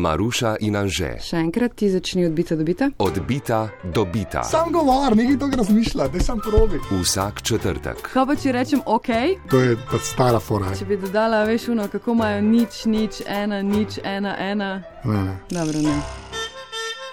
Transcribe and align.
Maruša 0.00 0.56
in 0.60 0.76
Anže. 0.76 1.12
Še 1.24 1.36
enkrat 1.40 1.76
ti 1.76 1.90
začni 1.92 2.24
odbita 2.26 2.56
dobita. 2.56 2.90
Odbita 2.98 3.60
dobita. 3.84 4.44
Sam 4.48 4.72
govor, 4.72 5.16
nekaj 5.16 5.38
tega 5.44 5.60
razmišlja, 5.60 6.08
da 6.14 6.24
sem 6.24 6.40
probi. 6.44 6.80
Vsak 6.90 7.42
četrtek. 7.42 8.02
Kaj 8.12 8.26
pa 8.26 8.38
če 8.40 8.56
rečem 8.56 8.82
ok? 8.86 9.12
To 9.52 9.60
je 9.60 9.76
pač 9.90 10.08
stara 10.14 10.40
fora. 10.40 10.72
Če 10.78 10.88
bi 10.88 11.00
dodala, 11.00 11.44
veš, 11.48 11.68
uno, 11.74 11.88
kako 11.92 12.16
imajo 12.18 12.42
nič, 12.48 12.84
nič, 12.90 13.22
ena, 13.28 13.62
nič, 13.62 14.00
ena, 14.04 14.36
ena. 14.40 14.72
Ne, 15.04 15.22
ne. 15.28 15.38
Dobro, 15.52 15.84
ne. 15.84 16.29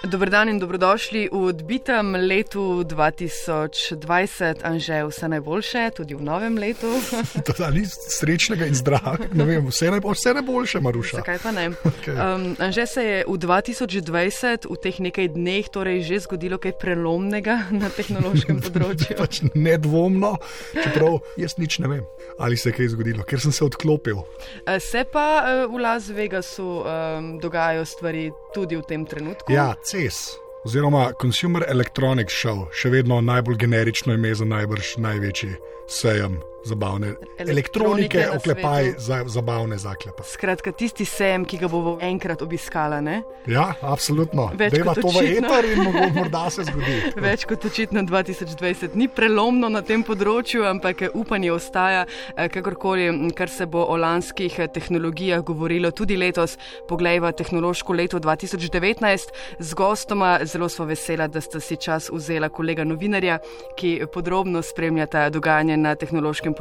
Dober 0.02 0.30
dan 0.30 0.46
in 0.48 0.60
dobrodošli 0.62 1.26
v 1.32 1.50
odbitem 1.50 2.14
letu 2.14 2.86
2020, 2.86 4.62
Anže, 4.62 5.02
vse 5.10 5.26
najboljše, 5.28 5.90
tudi 5.90 6.14
v 6.14 6.22
novem 6.22 6.54
letu. 6.54 6.86
To 7.46 7.52
da 7.58 7.70
ni 7.74 7.82
srečnega 7.82 8.70
in 8.70 8.78
zdravega. 8.78 9.34
Ne 9.34 9.44
vem, 9.44 9.66
vse, 9.66 9.90
najbo, 9.90 10.14
vse 10.14 10.36
najboljše, 10.38 10.80
Maruša. 10.80 11.16
Zakaj 11.18 11.38
pa 11.42 11.50
ne? 11.50 11.74
Okay. 11.82 12.14
Um, 12.14 12.54
Anže 12.62 12.86
se 12.86 13.02
je 13.04 13.18
v 13.26 13.34
2020, 13.42 14.70
v 14.70 14.76
teh 14.78 15.00
nekaj 15.02 15.34
dneh, 15.34 15.66
torej 15.66 16.06
že 16.06 16.22
zgodilo 16.30 16.62
kaj 16.62 16.78
prelomnega 16.78 17.66
na 17.74 17.90
tehnološkem 17.90 18.62
področju. 18.70 19.18
Pač 19.18 19.42
nedvomno, 19.58 20.38
čeprav 20.78 21.26
jaz 21.34 21.58
nič 21.58 21.82
ne 21.82 21.90
vem, 21.90 22.04
ali 22.38 22.54
se 22.54 22.70
je 22.70 22.78
kaj 22.78 22.94
zgodilo, 22.94 23.26
ker 23.26 23.42
sem 23.42 23.50
se 23.50 23.66
odklopil. 23.66 24.22
Uh, 24.62 24.78
Se 24.78 25.02
pa 25.02 25.42
uh, 25.42 25.66
v 25.66 25.82
Las 25.82 26.06
Vegasu 26.14 26.86
um, 26.86 27.34
dogajajo 27.42 27.82
stvari 27.82 28.30
tudi 28.54 28.78
v 28.78 28.86
tem 28.86 29.02
trenutku. 29.02 29.50
Ja, 29.50 29.74
CES. 29.98 30.38
Oziroma 30.64 31.12
Consumer 31.20 31.64
Electronics 31.68 32.34
Show, 32.34 32.66
še 32.70 32.90
vedno 32.92 33.18
najbolj 33.24 33.56
generično 33.64 34.14
ime 34.14 34.30
za 34.34 34.46
najbrž 34.46 34.94
največji 35.02 35.56
sejem 35.90 36.38
zabavne 36.68 37.14
Elektronike 37.38 37.88
elektronike, 37.88 38.38
oklepaj 38.38 38.94
za 38.98 39.24
zabavne 39.26 39.78
zaklepe. 39.78 40.22
Skratka, 40.22 40.72
tisti 40.72 41.04
sejem, 41.04 41.44
ki 41.44 41.58
ga 41.58 41.68
bomo 41.68 41.96
enkrat 42.02 42.42
obiskala, 42.42 43.00
ne? 43.00 43.22
Ja, 43.46 43.72
absolutno. 43.82 44.50
Kot 44.84 45.00
to 45.00 45.12
v 45.14 45.24
eter 45.38 45.68
in 45.72 45.82
morda 46.18 46.48
se 46.50 46.64
zgodi. 46.68 46.96
Več 47.22 47.46
kot 47.48 47.64
očitno 47.64 48.02
2020 48.08 48.96
ni 48.98 49.08
prelomno 49.08 49.70
na 49.72 49.82
tem 49.82 50.04
področju, 50.06 50.64
ampak 50.68 51.06
eh, 51.06 51.14
upanje 51.14 51.52
ostaja, 51.54 52.04
eh, 52.34 52.48
kakorkoli, 52.52 53.08
kar 53.36 53.52
se 53.52 53.66
bo 53.66 53.84
o 53.88 53.96
lanskih 54.00 54.58
eh, 54.58 54.68
tehnologijah 54.72 55.44
govorilo 55.46 55.92
tudi 55.92 56.18
letos. 56.18 56.58
Poglejva 56.88 57.32
tehnološko 57.36 57.96
leto 57.96 58.20
2019 58.22 59.32
z 59.58 59.78
gostoma. 59.78 60.38
Zelo 60.48 60.68
smo 60.72 60.88
vesela, 60.88 61.28
da 61.28 61.40
sta 61.44 61.60
si 61.60 61.76
čas 61.76 62.10
vzela 62.12 62.48
kolega 62.48 62.84
novinarja, 62.84 63.38
ki 63.78 64.08
podrobno 64.12 64.62
spremljata 64.62 65.28
dogajanje 65.32 65.76
na 65.80 65.94
tehnološkem 65.98 66.54
področju. 66.54 66.57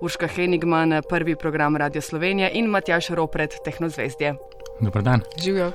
Urška 0.00 0.26
Henigman, 0.26 1.02
prvi 1.08 1.36
program 1.36 1.76
Radio 1.76 2.00
Slovenija 2.02 2.48
in 2.50 2.66
Matjaš 2.66 3.10
Ropret, 3.10 3.54
Tehnozvezdje. 3.64 4.34
Dobar 4.80 5.02
dan. 5.02 5.20
Živijo. 5.42 5.70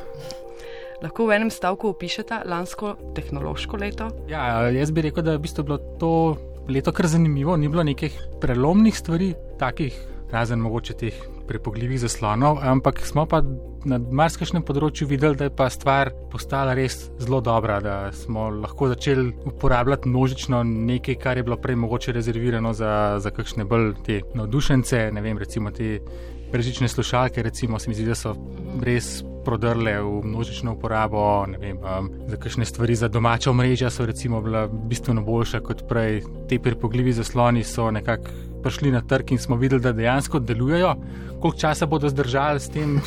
Lahko 1.01 1.25
v 1.25 1.35
enem 1.35 1.49
stavku 1.49 1.87
opišete 1.89 2.41
lansko 2.45 2.95
tehnološko 3.15 3.77
leto? 3.77 4.09
Ja, 4.27 4.67
jaz 4.69 4.91
bi 4.91 5.01
rekel, 5.07 5.23
da 5.23 5.31
je 5.31 5.37
v 5.37 5.41
bistvu 5.41 5.63
bilo 5.63 5.77
to 5.99 6.11
leto 6.67 6.91
kar 6.91 7.07
zanimivo, 7.07 7.55
ni 7.57 7.69
bilo 7.69 7.83
nekih 7.83 8.19
prelomnih 8.41 8.97
stvari, 8.97 9.33
takih, 9.59 9.95
razen 10.31 10.59
mogoče 10.59 10.93
teh 10.93 11.23
prepogljivih 11.51 11.99
zaslonov, 11.99 12.61
ampak 12.63 13.03
smo 13.05 13.27
pa 13.29 13.41
na 13.85 13.97
marsikšnem 13.97 14.63
področju 14.65 15.07
videli, 15.09 15.37
da 15.37 15.47
je 15.47 15.53
pa 15.57 15.67
stvar 15.73 16.11
postala 16.31 16.75
res 16.77 17.09
zelo 17.21 17.41
dobra, 17.43 17.79
da 17.83 17.95
smo 18.15 18.49
lahko 18.61 18.91
začeli 18.93 19.31
uporabljati 19.51 20.09
množično 20.09 20.61
nekaj, 20.67 21.17
kar 21.21 21.39
je 21.39 21.45
bilo 21.47 21.57
prej 21.61 21.79
mogoče 21.81 22.13
rezervirano 22.15 22.73
za, 22.77 23.17
za 23.23 23.33
kakšne 23.33 23.65
bolj 23.65 23.95
te 24.05 24.21
navdušence, 24.37 25.09
ne 25.11 25.25
vem, 25.25 25.41
recimo 25.41 25.73
te 25.75 25.97
brežične 26.51 26.87
slušalke, 26.91 27.43
recimo, 27.43 27.79
se 27.79 27.89
mi 27.89 27.95
zdi, 27.95 28.05
da 28.05 28.15
so 28.15 28.35
res 28.83 29.21
prodrle 29.45 29.95
v 30.03 30.21
množično 30.27 30.75
uporabo, 30.75 31.23
vem, 31.57 31.79
um, 31.81 32.11
za 32.29 32.37
kakšne 32.37 32.67
stvari 32.67 32.95
za 32.95 33.09
domača 33.09 33.49
omrežja 33.51 33.89
so 33.89 34.05
recimo 34.05 34.41
bila 34.41 34.67
bistveno 34.67 35.23
boljša 35.25 35.63
kot 35.65 35.87
prej. 35.89 36.21
Te 36.49 36.59
prepogljivi 36.59 37.13
zasloni 37.13 37.63
so 37.63 37.89
nekako 37.91 38.50
prišli 38.61 38.91
na 38.91 39.01
trg 39.01 39.31
in 39.31 39.39
smo 39.39 39.55
videli, 39.55 39.81
da 39.81 39.93
dejansko 39.93 40.39
delujejo. 40.39 40.95
Koliko 41.41 41.57
časa 41.57 41.85
bodo 41.85 42.09
zdržali 42.09 42.59
s 42.59 42.69
tem 42.69 42.99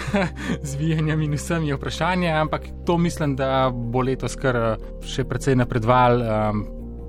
zvijanjem 0.72 1.22
in 1.22 1.36
vsem 1.36 1.64
je 1.64 1.76
vprašanje, 1.76 2.30
ampak 2.32 2.68
to 2.86 2.98
mislim, 2.98 3.36
da 3.36 3.70
bo 3.74 4.02
letos 4.02 4.36
kar 4.36 4.56
uh, 4.56 4.88
še 5.04 5.24
precej 5.24 5.56
napredoval. 5.60 6.22
Um, 6.22 6.64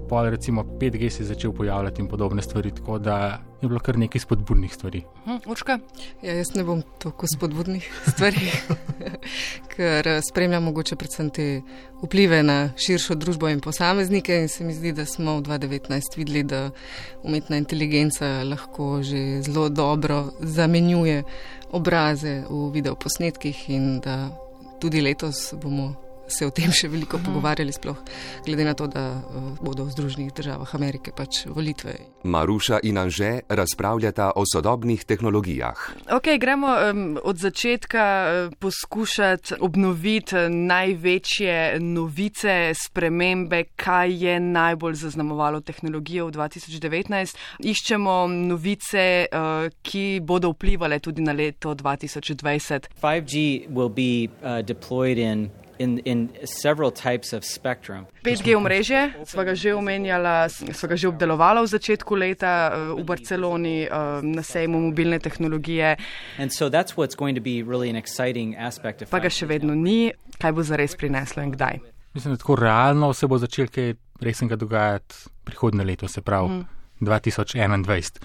Pol 0.06 0.28
recimo 0.30 0.62
5G 0.78 1.10
se 1.10 1.24
je 1.24 1.28
začel 1.32 1.54
pojavljati 1.54 2.02
in 2.02 2.08
podobne 2.08 2.42
stvari, 2.42 2.72
tako 2.72 3.00
da 3.00 3.40
je 3.66 3.70
bilo 3.70 3.80
kar 3.80 3.98
nekaj 3.98 4.22
spodbudnih 4.22 4.74
stvari. 4.74 5.02
Hm, 5.26 5.42
Urška? 5.52 5.80
Ja, 6.22 6.36
jaz 6.38 6.54
ne 6.56 6.64
bom 6.64 6.84
toliko 7.02 7.28
spodbudnih 7.28 7.90
stvari, 8.12 8.52
ker 9.74 10.08
eh, 10.08 10.22
spremljam 10.22 10.64
mogoče 10.70 10.96
predvsem 10.96 11.30
te 11.30 11.48
vplive 12.04 12.44
na 12.44 12.70
širšo 12.78 13.18
družbo 13.18 13.50
in 13.50 13.62
posameznike. 13.66 14.38
In 14.46 14.48
se 14.48 14.64
mi 14.64 14.74
zdi, 14.74 14.94
da 14.94 15.06
smo 15.06 15.40
v 15.40 15.48
2019 15.50 16.18
videli, 16.18 16.44
da 16.44 16.70
umetna 17.24 17.58
inteligenca 17.58 18.44
lahko 18.44 19.02
že 19.04 19.42
zelo 19.42 19.70
dobro 19.70 20.32
zamenjuje 20.40 21.24
obraze 21.72 22.44
v 22.50 22.72
videoposnetkih 22.72 23.70
in 23.70 24.00
da 24.00 24.30
tudi 24.80 25.02
letos 25.02 25.54
bomo 25.62 26.05
se 26.28 26.46
o 26.46 26.52
tem 26.54 26.72
še 26.74 26.90
veliko 26.90 27.20
pogovarjali, 27.22 27.74
sploh 27.74 27.98
glede 28.46 28.66
na 28.66 28.74
to, 28.74 28.88
da 28.88 29.06
eh, 29.18 29.50
bodo 29.62 29.86
v 29.86 29.94
Združenih 29.94 30.34
državah 30.34 30.76
Amerike 30.76 31.12
pač 31.16 31.46
volitve. 31.46 31.96
Maruša 32.24 32.80
in 32.84 32.98
Anže 32.98 33.46
razpravljata 33.50 34.32
o 34.36 34.44
sodobnih 34.46 35.06
tehnologijah. 35.06 35.78
Ok, 36.12 36.36
gremo 36.42 36.68
um, 36.68 37.20
od 37.24 37.38
začetka 37.38 38.06
uh, 38.26 38.54
poskušati 38.60 39.60
obnoviti 39.60 40.36
eh, 40.36 40.50
največje 40.50 41.80
novice, 41.80 42.74
spremembe, 42.86 43.64
kaj 43.76 44.26
je 44.26 44.40
najbolj 44.40 44.96
zaznamovalo 45.06 45.62
tehnologijo 45.62 46.28
v 46.28 46.38
2019. 46.38 47.38
Iščemo 47.60 48.16
novice, 48.28 49.28
uh, 49.30 49.70
ki 49.82 50.22
bodo 50.24 50.54
vplivali 50.56 51.00
tudi 51.00 51.22
na 51.22 51.34
leto 51.34 51.76
2020. 51.76 52.90
5G 53.02 53.68
will 53.70 53.90
be 53.90 54.30
uh, 54.42 54.62
deployed 54.66 55.18
in, 55.18 55.50
in, 55.80 56.00
in 56.06 56.30
several 56.44 56.92
types 56.92 57.34
of 57.34 57.44
spectrum. 57.44 58.06
5G 58.24 58.56
omrežje, 58.56 59.14
sva 59.26 59.44
ga 59.44 59.56
že 59.56 59.74
omenjala, 59.76 60.50
sva 60.50 60.88
ga 60.92 60.96
že 60.96 61.08
obdelovala 61.10 61.62
v 61.62 61.70
začetku 61.72 62.14
leta 62.16 62.72
uh, 62.72 62.96
v 62.96 63.04
Barceloni 63.04 63.86
uh, 63.86 64.20
na 64.24 64.44
sejmu 64.44 64.80
mobilne 64.92 65.20
tehnologije, 65.20 65.98
And 66.38 66.52
so 66.52 66.70
that's 66.70 66.98
what's 66.98 67.16
going 67.16 67.36
to 67.36 67.42
be 67.42 67.64
really 67.64 67.90
an 67.90 67.96
exciting 67.96 68.56
aspect 68.56 69.02
of 69.02 69.10
pa 69.10 69.20
ga 69.20 69.30
5G. 69.30 69.38
še 69.40 69.46
vedno 69.46 69.76
ni, 69.76 70.12
kaj 70.42 70.52
bo 70.52 70.64
zares 70.64 70.96
prineslo 70.96 71.44
in 71.44 71.52
kdaj. 71.56 71.80
Mislim, 72.16 72.36
da 72.36 72.40
tako 72.40 72.56
realno 72.60 73.14
se 73.14 73.28
bo 73.28 73.38
začel 73.38 73.68
kaj 73.68 73.96
resnega 74.24 74.56
dogajati 74.56 75.16
prihodne 75.44 75.84
leto, 75.84 76.08
se 76.08 76.22
pravi 76.22 76.50
mm. 76.50 76.66
2021. 77.02 78.22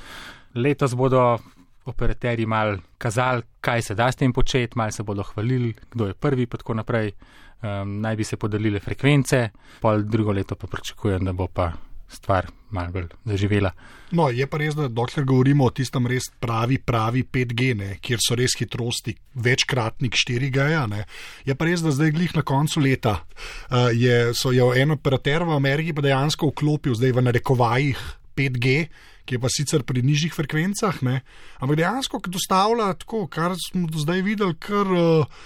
Letos 0.54 0.94
bodo 0.94 1.38
operaterji 1.84 2.46
mal 2.46 2.76
kazali, 2.98 3.42
kaj 3.60 3.82
se 3.82 3.94
da 3.94 4.10
s 4.12 4.16
tem 4.16 4.32
početi, 4.32 4.78
mal 4.78 4.92
se 4.92 5.02
bodo 5.02 5.22
hvalili, 5.22 5.74
kdo 5.90 6.06
je 6.06 6.14
prvi, 6.14 6.46
pa 6.46 6.58
tako 6.58 6.74
naprej. 6.74 7.12
Um, 7.60 7.98
naj 8.00 8.16
bi 8.16 8.24
se 8.24 8.36
podelile 8.40 8.80
frekvence, 8.80 9.50
pol 9.80 10.02
drugo 10.08 10.32
leto 10.32 10.56
pa 10.56 10.66
pričakujem, 10.66 11.24
da 11.24 11.32
bo 11.36 11.46
pa 11.46 11.72
stvar 12.08 12.46
mal 12.70 12.90
bolj 12.92 13.10
zaživela. 13.24 13.70
No, 14.16 14.28
je 14.34 14.46
pa 14.50 14.58
res, 14.58 14.74
da 14.78 14.88
dokler 14.88 15.26
govorimo 15.28 15.66
o 15.68 15.72
tistem 15.74 16.06
res 16.10 16.30
pravi, 16.42 16.78
pravi 16.82 17.22
5G, 17.22 17.68
ne, 17.78 17.90
kjer 18.02 18.22
so 18.22 18.38
res 18.38 18.56
hitrosti 18.58 19.14
večkratnik 19.44 20.16
4G, 20.18 20.66
ne, 20.90 21.04
je 21.46 21.54
pa 21.54 21.68
res, 21.68 21.84
da 21.84 21.92
zdaj 21.94 22.14
glih 22.16 22.34
na 22.38 22.42
koncu 22.46 22.82
leta 22.82 23.18
uh, 23.20 23.90
je, 23.94 24.32
so 24.34 24.54
je 24.54 24.66
en 24.82 24.96
operater 24.96 25.46
v 25.46 25.54
Ameriki 25.58 25.94
pa 25.94 26.06
dejansko 26.06 26.50
vklopil 26.54 26.96
zdaj 26.98 27.14
v 27.18 27.26
narekovajih 27.28 28.02
5G. 28.38 28.76
Ki 29.30 29.38
je 29.38 29.42
pa 29.42 29.46
sicer 29.46 29.84
pri 29.86 30.02
nižjih 30.02 30.34
frekvencah, 30.34 30.96
ne, 31.06 31.20
ampak 31.62 31.78
dejansko 31.78 32.18
dostavlja 32.26 32.88
tako, 32.98 33.28
kar 33.30 33.54
smo 33.54 33.86
do 33.86 34.02
zdaj 34.02 34.24
videli, 34.26 34.56
kar 34.58 34.90
uh, 34.90 35.44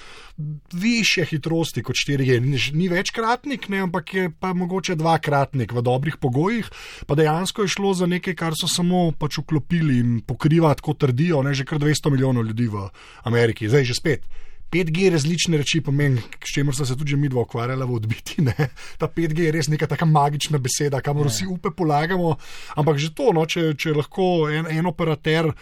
više 0.73 1.25
hitrosti 1.25 1.83
kot 1.83 2.01
4G. 2.01 2.41
Ni, 2.41 2.59
ni 2.73 2.89
večkratnik, 2.89 3.69
ne, 3.69 3.83
ampak 3.85 4.15
je 4.15 4.31
pa 4.41 4.55
mogoče 4.57 4.97
dvakratnik 4.97 5.73
v 5.73 5.83
dobrih 5.85 6.17
pogojih. 6.17 6.71
Pa 7.07 7.15
dejansko 7.15 7.63
je 7.63 7.75
šlo 7.77 7.93
za 7.95 8.09
nekaj, 8.09 8.35
kar 8.35 8.57
so 8.57 8.69
samo 8.73 9.11
pač 9.13 9.39
vklopili 9.45 9.99
in 10.01 10.17
pokriva, 10.25 10.73
tako 10.75 10.97
trdijo, 10.97 11.43
ne, 11.45 11.53
že 11.55 11.69
kar 11.69 11.79
200 11.79 12.11
milijonov 12.11 12.49
ljudi 12.49 12.73
v 12.73 12.89
Ameriki, 13.29 13.69
zdaj 13.69 13.85
že 13.85 14.01
spet. 14.01 14.25
5G 14.75 15.11
različne 15.15 15.61
reči 15.61 15.81
pomeni, 15.81 16.23
s 16.43 16.55
čimer 16.55 16.75
smo 16.75 16.87
se 16.87 16.97
tudi 16.99 17.17
mi 17.17 17.29
dva 17.31 17.45
ukvarjali 17.47 17.87
v 17.87 17.95
odbiti. 17.95 18.43
Ne? 18.43 18.69
Ta 18.99 19.07
5G 19.07 19.47
je 19.47 19.53
res 19.55 19.71
neka 19.71 19.87
taka 19.87 20.07
magična 20.09 20.59
beseda, 20.59 21.01
kamor 21.01 21.31
vsi 21.31 21.47
upe 21.47 21.71
polagamo. 21.71 22.35
Ampak 22.75 22.99
že 22.99 23.15
to, 23.15 23.31
no, 23.37 23.47
če, 23.47 23.73
če 23.79 23.95
lahko 23.95 24.51
en, 24.51 24.67
en 24.71 24.91
operater 24.91 25.53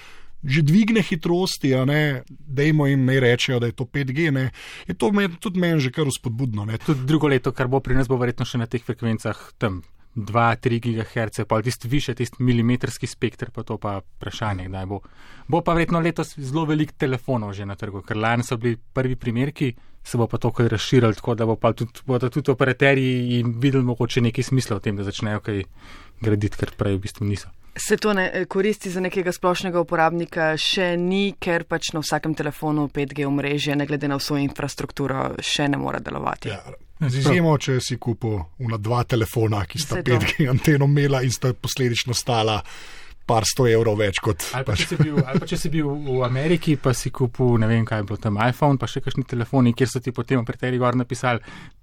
že 0.43 0.64
dvigne 0.67 1.05
hitrosti, 1.06 1.70
ne, 1.87 2.25
dejmo 2.26 2.88
jim 2.91 3.05
naj 3.06 3.20
rečejo, 3.23 3.61
da 3.62 3.69
je 3.70 3.76
to 3.79 3.87
5G, 3.87 4.32
ne, 4.35 4.49
je 4.88 4.97
to 4.99 5.12
men, 5.15 5.37
tudi 5.38 5.62
meni 5.62 5.79
že 5.79 5.93
kar 5.94 6.11
vzpodbudno. 6.11 6.67
Ne. 6.67 6.81
Tudi 6.82 7.06
drugo 7.06 7.31
leto, 7.31 7.53
kar 7.55 7.70
bo 7.70 7.79
pri 7.79 7.94
nas, 8.00 8.11
bo 8.11 8.19
verjetno 8.19 8.49
še 8.49 8.58
na 8.58 8.67
teh 8.67 8.82
frekvencah 8.82 9.38
tam 9.62 9.85
2-3 10.17 10.81
GHz, 10.81 11.44
pa 11.49 11.62
tisti 11.62 11.88
više, 11.88 12.14
tisti 12.14 12.43
milimetrski 12.43 13.06
spektr, 13.06 13.50
pa 13.50 13.62
to 13.62 13.79
pa 13.79 13.99
vprašanje, 13.99 14.69
kdaj 14.69 14.87
bo. 14.87 15.00
Bo 15.49 15.61
pa 15.61 15.73
verjetno 15.73 16.00
letos 16.00 16.35
zelo 16.38 16.64
veliko 16.64 16.93
telefonov 16.99 17.53
že 17.53 17.67
na 17.67 17.76
trgu, 17.76 18.03
ker 18.03 18.17
lani 18.17 18.44
so 18.44 18.56
bili 18.56 18.76
prvi 18.93 19.17
primerki, 19.17 19.73
se 20.05 20.19
bo 20.19 20.26
pa 20.26 20.38
to 20.38 20.50
kaj 20.53 20.69
razširilo, 20.69 21.12
tako 21.12 21.35
da 21.35 21.47
bo 21.47 21.56
pa 21.56 21.73
tudi, 21.73 22.00
bodo 22.06 22.29
tudi 22.29 22.50
operaterji 22.50 23.38
in 23.38 23.55
videli 23.59 23.85
mogoče 23.85 24.20
neki 24.20 24.43
smisla 24.43 24.76
v 24.76 24.81
tem, 24.81 24.97
da 24.97 25.05
začnejo 25.05 25.41
kaj 25.41 25.62
graditi, 26.20 26.56
ker 26.56 26.75
prej 26.76 26.97
v 26.97 27.03
bistvu 27.06 27.26
niso. 27.26 27.49
Se 27.76 27.97
to 27.97 28.12
ne 28.12 28.44
koristi 28.49 28.91
za 28.91 29.00
nekega 29.00 29.32
splošnega 29.32 29.81
uporabnika, 29.81 30.53
še 30.61 30.93
ni, 31.00 31.32
ker 31.41 31.65
pač 31.65 31.94
na 31.97 32.03
vsakem 32.05 32.35
telefonu 32.37 32.88
5G 32.93 33.25
omrežje, 33.26 33.76
ne 33.76 33.87
glede 33.88 34.11
na 34.12 34.19
vso 34.20 34.37
infrastrukturo, 34.37 35.31
še 35.41 35.70
ne 35.73 35.81
more 35.81 36.03
delovati. 36.05 36.53
Ja, 36.53 36.61
z 37.09 37.23
izjemo, 37.23 37.59
če 37.59 37.81
si 37.81 37.97
kupil 37.99 38.39
una 38.63 38.77
dva 38.79 39.05
telefona, 39.05 39.65
ki 39.67 39.79
sta 39.79 40.03
to. 40.03 40.11
5G 40.13 40.49
anteno 40.51 40.85
imela 40.87 41.23
in 41.23 41.31
sta 41.31 41.53
posledično 41.55 42.15
stala 42.15 42.61
par 43.27 43.45
sto 43.47 43.69
evrov 43.71 43.95
več 44.01 44.19
kot. 44.19 44.43
Ali 44.53 44.67
pa, 44.67 44.75
če 44.75 44.87
si 44.91 44.97
bil, 44.99 45.21
ali 45.23 45.39
pa 45.39 45.47
če 45.47 45.57
si 45.57 45.69
bil 45.71 45.87
v 45.87 46.23
Ameriki, 46.27 46.75
pa 46.77 46.91
si 46.93 47.13
kupil, 47.15 47.55
ne 47.63 47.69
vem, 47.71 47.85
kaj 47.87 48.03
je 48.03 48.07
bilo 48.09 48.19
tam 48.19 48.35
iPhone, 48.43 48.81
pa 48.83 48.89
še 48.91 49.01
kakšni 49.01 49.23
telefoni, 49.31 49.73
kjer 49.79 49.89
so 49.89 50.03
ti 50.03 50.11
potem 50.13 50.43
operaterji 50.43 50.81
gor 50.83 50.99
napisali 50.99 51.39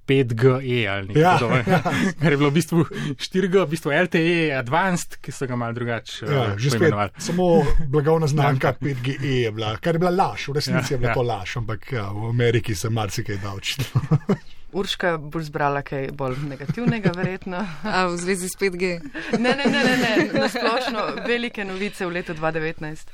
5GE 0.10 0.82
ali 0.90 1.08
nekaj 1.08 1.22
Ja, 1.22 1.38
podobnega. 1.40 1.80
Kar 2.22 2.36
je 2.36 2.38
bilo 2.38 2.50
v 2.52 2.56
bistvu 2.58 2.84
4G, 3.16 3.56
v 3.56 3.68
bistvu 3.72 3.96
LTE 3.96 4.38
Advanced, 4.58 5.16
ki 5.24 5.32
so 5.32 5.48
ga 5.48 5.56
mal 5.56 5.72
drugače 5.78 6.28
Ja, 6.28 6.46
že 6.60 6.74
spet, 6.74 6.82
poimenovali. 6.82 7.16
samo 7.24 7.50
blagovna 7.88 8.28
znamka 8.36 8.76
5GE 8.82 9.36
je 9.46 9.52
bila, 9.56 9.78
kar 9.80 9.96
je 9.96 10.04
bila 10.04 10.12
laž, 10.12 10.50
v 10.52 10.60
resnici 10.60 10.94
Ja, 10.94 10.98
je 10.98 11.02
bila 11.06 11.14
ja. 11.14 11.16
to 11.16 11.24
laž, 11.24 11.58
ampak 11.64 11.92
ja, 11.96 12.10
v 12.12 12.34
Ameriki 12.34 12.76
se 12.76 12.90
marsikaj 12.92 13.40
davči. 13.40 13.80
Urška 14.74 15.18
bo 15.18 15.42
zbrala 15.42 15.82
kaj 15.82 16.12
bolj 16.14 16.38
negativnega, 16.50 17.12
verjetno. 17.16 17.66
A 17.96 18.06
v 18.08 18.18
zvezi 18.18 18.50
s 18.50 18.58
5G. 18.60 19.00
Ne, 19.40 19.56
ne, 19.56 19.66
ne, 19.66 19.84
ne, 19.84 20.30
ne. 20.34 20.50
splošno 20.50 21.26
velike 21.28 21.66
novice 21.66 22.06
v 22.06 22.20
letu 22.20 22.34
2019. 22.34 23.10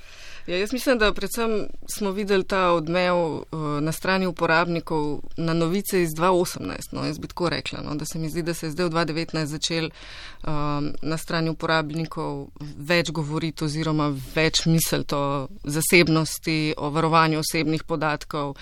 Ja, 0.48 0.58
jaz 0.58 0.74
mislim, 0.74 0.98
da 0.98 1.14
predvsem 1.14 1.68
smo 1.96 2.12
videli 2.12 2.44
ta 2.44 2.72
odmev 2.72 3.16
uh, 3.16 3.44
na 3.82 3.92
strani 3.92 4.28
uporabnikov 4.28 5.20
na 5.38 5.54
novice 5.54 6.02
iz 6.02 6.10
2018. 6.10 6.76
No, 6.92 7.06
jaz 7.06 7.20
bi 7.20 7.28
tako 7.28 7.50
rekla, 7.50 7.82
no, 7.82 7.96
da 7.96 8.06
se 8.06 8.20
mi 8.20 8.30
zdi, 8.30 8.42
da 8.42 8.54
se 8.54 8.66
je 8.66 8.72
zdaj 8.72 8.86
v 8.86 8.90
2019 8.90 9.46
začel 9.46 9.90
um, 9.90 10.92
na 11.02 11.18
strani 11.18 11.50
uporabnikov 11.50 12.48
več 12.78 13.10
govoriti 13.12 13.66
oziroma 13.66 14.12
več 14.36 14.66
misliti 14.66 15.16
o 15.16 15.48
zasebnosti, 15.64 16.74
o 16.78 16.90
varovanju 16.90 17.40
osebnih 17.40 17.84
podatkov, 17.84 18.54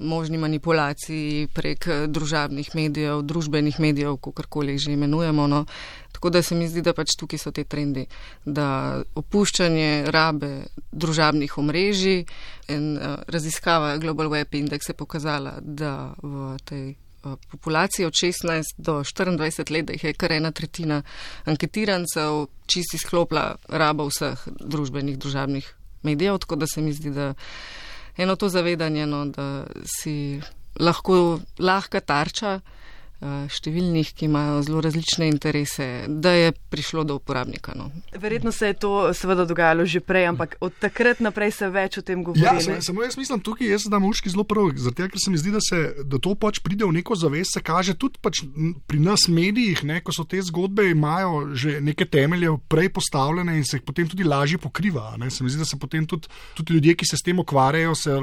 možni 0.00 0.38
manipulaciji 0.38 1.48
prek 1.54 1.86
eh, 1.86 2.06
družabnih 2.06 2.70
medijev, 2.74 3.22
družbenih 3.22 3.80
medijev, 3.80 4.16
kakorkoli 4.16 4.78
že 4.78 4.92
imenujemo. 4.92 5.46
No. 5.46 5.64
Tako 6.12 6.30
da 6.30 6.42
se 6.42 6.54
mi 6.54 6.68
zdi, 6.68 6.82
da 6.82 6.92
pač 6.92 7.14
tukaj 7.16 7.38
so 7.38 7.50
te 7.50 7.64
trendi, 7.64 8.06
da 8.44 9.00
opuščanje 9.14 10.10
rabe 10.12 10.50
družabnih 10.92 11.58
omrežij 11.58 12.24
in 12.68 12.96
uh, 12.96 13.22
raziskava 13.26 13.96
Global 13.96 14.28
Web 14.28 14.54
Index 14.54 14.90
je 14.90 14.94
pokazala, 14.94 15.54
da 15.60 16.12
v 16.22 16.58
tej 16.64 16.84
uh, 16.92 17.38
populaciji 17.50 18.06
od 18.06 18.12
16 18.12 18.76
do 18.76 19.00
24 19.00 19.72
let, 19.72 19.86
da 19.86 19.96
jih 19.96 20.04
je 20.04 20.12
kar 20.12 20.32
ena 20.32 20.50
tretjina 20.52 21.02
anketirancev, 21.44 22.46
čisti 22.66 22.98
sklopla 22.98 23.54
raba 23.68 24.04
vseh 24.10 24.44
družbenih 24.60 25.18
družabnih 25.18 25.74
medijev, 26.02 26.38
tako 26.38 26.56
da 26.56 26.66
se 26.66 26.82
mi 26.82 26.92
zdi, 26.92 27.10
da 27.10 27.34
eno 28.16 28.36
to 28.36 28.48
zavedanje, 28.48 29.06
no, 29.06 29.24
da 29.24 29.66
si 29.84 30.40
lahko 30.80 31.40
lahka 31.58 32.00
tarča 32.00 32.60
številnih, 33.20 34.14
ki 34.16 34.24
imajo 34.30 34.62
zelo 34.64 34.80
različne 34.80 35.28
interese, 35.28 35.86
da 36.08 36.32
je 36.32 36.52
prišlo 36.72 37.04
do 37.04 37.18
uporabnika. 37.20 37.74
No. 37.76 37.90
Verjetno 38.16 38.52
se 38.52 38.70
je 38.70 38.78
to 38.80 38.92
seveda 39.14 39.44
dogajalo 39.44 39.84
že 39.84 40.00
prej, 40.00 40.30
ampak 40.32 40.56
od 40.60 40.72
takrat 40.80 41.20
naprej 41.20 41.52
se 41.52 41.68
več 41.68 41.98
o 42.00 42.02
tem 42.02 42.24
govori. 42.24 42.40
Ja, 42.40 42.54
ne? 42.56 42.80
samo, 42.82 43.04
jaz 43.04 43.18
mislim 43.20 43.42
tukaj, 43.44 43.68
jaz 43.68 43.84
da 43.92 44.00
muški 44.00 44.32
zelo 44.32 44.44
prav, 44.48 44.72
zato 44.80 45.08
ker 45.12 45.20
se 45.20 45.32
mi 45.32 45.40
zdi, 45.40 45.52
da, 45.52 45.60
se, 45.60 45.80
da 46.04 46.20
to 46.22 46.32
pač 46.34 46.62
pride 46.64 46.88
v 46.88 46.96
neko 46.96 47.16
zavest, 47.18 47.58
se 47.58 47.62
kaže 47.64 47.94
tudi 47.98 48.20
pač 48.22 48.40
pri 48.88 49.02
nas 49.04 49.28
medijih, 49.28 49.84
ne, 49.84 50.00
ko 50.00 50.14
so 50.16 50.24
te 50.24 50.40
zgodbe 50.40 50.88
imajo 50.90 51.50
že 51.52 51.76
neke 51.84 52.06
temelje 52.08 52.54
prej 52.72 52.88
postavljene 52.96 53.58
in 53.58 53.64
se 53.68 53.76
jih 53.76 53.84
potem 53.84 54.08
tudi 54.08 54.24
lažje 54.24 54.58
pokriva. 54.58 55.12
Ne. 55.20 55.28
Se 55.30 55.44
mi 55.44 55.52
zdi, 55.52 55.60
da 55.60 55.68
se 55.68 55.76
potem 55.80 56.06
tudi, 56.08 56.30
tudi 56.56 56.78
ljudje, 56.78 56.96
ki 57.02 57.10
se 57.12 57.20
s 57.20 57.26
tem 57.26 57.38
ukvarjajo, 57.42 57.94
se 57.98 58.16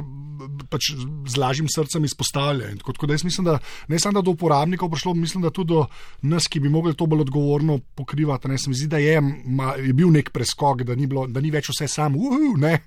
pač 0.71 0.91
z 0.97 1.37
lažjim 1.37 1.69
srcem 1.69 2.05
izpostavljajo. 2.07 2.73
In 2.73 2.81
Tako, 2.81 2.93
tako 2.97 3.07
da 3.07 3.13
jaz 3.13 3.23
mislim, 3.23 3.45
da 3.45 3.59
ne 3.87 3.99
samo 3.99 4.19
da 4.19 4.25
do 4.25 4.31
uporabnikov 4.31 4.86
prišlo, 4.89 5.13
mislim, 5.13 5.43
da 5.43 5.51
tudi 5.53 5.73
do 5.73 5.85
nas, 6.21 6.47
ki 6.47 6.59
bi 6.59 6.69
mogli 6.69 6.95
to 6.95 7.05
bolj 7.05 7.27
odgovorno 7.27 7.79
pokrivati. 7.95 8.47
Ne. 8.47 8.57
Se 8.57 8.69
mi 8.69 8.75
zdi, 8.75 8.87
da 8.87 8.97
je, 8.97 9.21
ma, 9.45 9.75
je 9.75 9.93
bil 9.93 10.11
nek 10.11 10.31
preskok, 10.33 10.83
da 10.87 10.95
ni, 10.95 11.07
bilo, 11.07 11.27
da 11.27 11.41
ni 11.41 11.51
več 11.51 11.69
vse 11.73 11.87
samo, 11.91 12.19
uh, 12.19 12.57
ne 12.57 12.79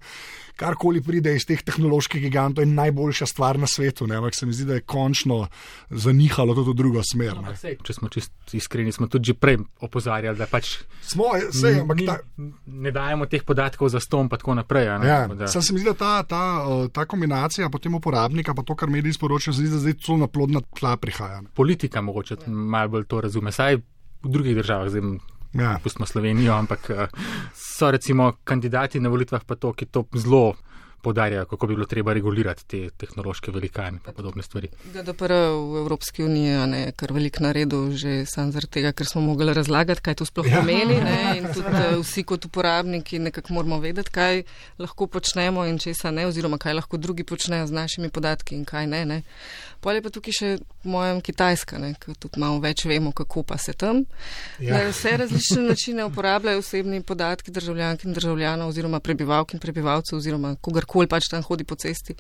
karkoli 0.60 1.00
pride 1.00 1.32
iz 1.32 1.44
teh 1.44 1.62
tehnoloških 1.62 2.20
gigantov, 2.20 2.62
je 2.62 2.68
najboljša 2.68 3.26
stvar 3.26 3.56
na 3.56 3.66
svetu. 3.66 4.04
Ne? 4.06 4.16
Ampak 4.16 4.34
se 4.34 4.44
mi 4.44 4.52
zdi, 4.52 4.66
da 4.66 4.74
je 4.74 4.84
končno 4.86 5.46
zanihalo 5.90 6.54
tudi 6.54 6.70
v 6.70 6.76
drugo 6.76 7.02
smer. 7.02 7.32
Ampak 7.34 7.56
sej, 7.56 7.78
Če 7.80 7.92
smo 7.94 8.08
čist 8.08 8.32
iskreni, 8.52 8.92
smo 8.92 9.06
tudi 9.06 9.24
že 9.24 9.34
prej 9.36 9.56
opozarjali, 9.80 10.36
da 10.36 10.46
pač 10.46 10.74
Smo, 11.02 11.30
vse, 11.34 11.80
ampak 11.80 11.96
ni, 11.96 12.06
ta, 12.06 12.18
ne 12.66 12.90
dajemo 12.90 13.24
teh 13.26 13.42
podatkov 13.42 13.88
za 13.88 13.98
ston, 13.98 14.28
pa 14.28 14.36
tako 14.36 14.54
naprej. 14.54 14.88
a 14.88 14.98
ne, 14.98 15.06
Ja, 15.06 15.18
da- 15.26 15.48
sam 15.48 15.62
se 15.62 15.72
mi 15.72 15.78
zdi, 15.78 15.88
da 15.88 15.96
ta, 15.96 16.12
ta, 16.24 16.42
ta 16.88 17.04
kombinacija 17.04 17.70
potem 17.70 17.94
uporabnika, 17.94 18.52
pa 18.52 18.62
to, 18.62 18.74
kar 18.74 18.88
mediji 18.88 19.12
sporočajo, 19.12 19.52
se 19.52 19.60
zdi, 19.60 19.70
da 19.70 19.78
zdaj 19.78 19.96
celo 19.96 20.18
na 20.18 20.28
plodna 20.28 20.60
tla 20.70 20.96
prihaja. 20.96 21.40
ne. 21.40 21.48
Politika 21.52 22.00
mogoče 22.00 22.36
malo 22.46 22.88
bolj 22.90 23.04
to 23.06 23.20
razume, 23.20 23.50
saj 23.50 23.76
v 23.76 23.82
drugih 24.26 24.54
državah, 24.54 24.88
zdaj 24.88 25.02
Ja. 25.52 25.78
pustimo 25.82 26.06
Slovenijo, 26.06 26.54
ampak 26.54 26.90
eh, 26.90 27.06
so 27.54 27.90
recimo 27.90 28.32
kandidati 28.44 29.00
na 29.00 29.08
volitvah 29.08 29.44
pa 29.46 29.54
to, 29.56 29.72
ki 29.72 29.86
to 29.86 30.04
zelo 30.16 30.54
podarjajo, 31.02 31.46
kako 31.46 31.66
bi 31.66 31.74
bilo 31.74 31.86
treba 31.86 32.12
regulirati 32.12 32.64
te 32.68 32.90
tehnološke 32.96 33.50
velikane 33.50 33.88
in 34.06 34.12
podobne 34.14 34.42
stvari. 34.42 34.68
GDPR 34.92 35.32
v 35.32 35.78
Evropski 35.80 36.24
uniji 36.24 36.54
a 36.54 36.66
ne, 36.66 36.80
je 36.80 36.92
kar 36.92 37.12
velik 37.12 37.40
naredil, 37.40 37.90
že 37.96 38.26
sam 38.26 38.52
zaradi 38.52 38.70
tega, 38.70 38.92
ker 38.92 39.06
smo 39.08 39.20
mogli 39.24 39.54
razlagati, 39.54 40.00
kaj 40.00 40.14
to 40.14 40.24
sploh 40.24 40.46
Ja. 40.46 40.60
pomeni. 40.60 41.00
Ne, 41.00 41.38
in 41.38 41.48
tudi 41.54 41.72
eh, 41.72 41.96
vsi 42.02 42.22
kot 42.22 42.44
uporabniki 42.44 43.18
nekako 43.18 43.54
moramo 43.54 43.78
vedeti, 43.80 44.10
kaj 44.10 44.42
lahko 44.78 45.06
počnemo 45.06 45.64
in 45.66 45.78
česa 45.78 46.10
ne, 46.10 46.26
oziroma 46.26 46.58
kaj 46.58 46.74
lahko 46.74 46.96
drugi 46.96 47.24
počnejo 47.24 47.66
z 47.66 47.72
našimi 47.72 48.10
podatki 48.10 48.54
in 48.54 48.64
kaj 48.64 48.86
ne. 48.86 49.04
ne. 49.04 49.22
Pol 49.80 49.96
je 49.96 50.02
pa 50.04 50.10
tukaj 50.12 50.34
še 50.36 50.48
po 50.82 50.90
mojem 50.92 51.20
Kitajska, 51.24 51.78
ne, 51.80 51.94
ker 52.00 52.16
tudi 52.20 52.40
malo 52.40 52.60
več 52.60 52.84
vemo, 52.88 53.12
kako 53.16 53.42
pa 53.48 53.56
se 53.60 53.72
tam. 53.72 54.02
Ja. 54.60 54.76
Na 54.76 54.90
vse 54.90 55.16
različne 55.22 55.64
načine 55.70 56.04
uporabljajo 56.04 56.60
osebni 56.60 57.02
podatki 57.02 57.52
državljank 57.54 58.04
in 58.04 58.16
državljanov 58.16 58.74
oziroma 58.74 59.00
prebivalk 59.00 59.54
in 59.56 59.62
prebivalcev 59.62 60.18
oziroma 60.18 60.54
kogarkoli 60.60 61.08
pač 61.08 61.30
tam 61.32 61.44
hodi 61.48 61.64
po 61.64 61.80
cesti. 61.80 62.16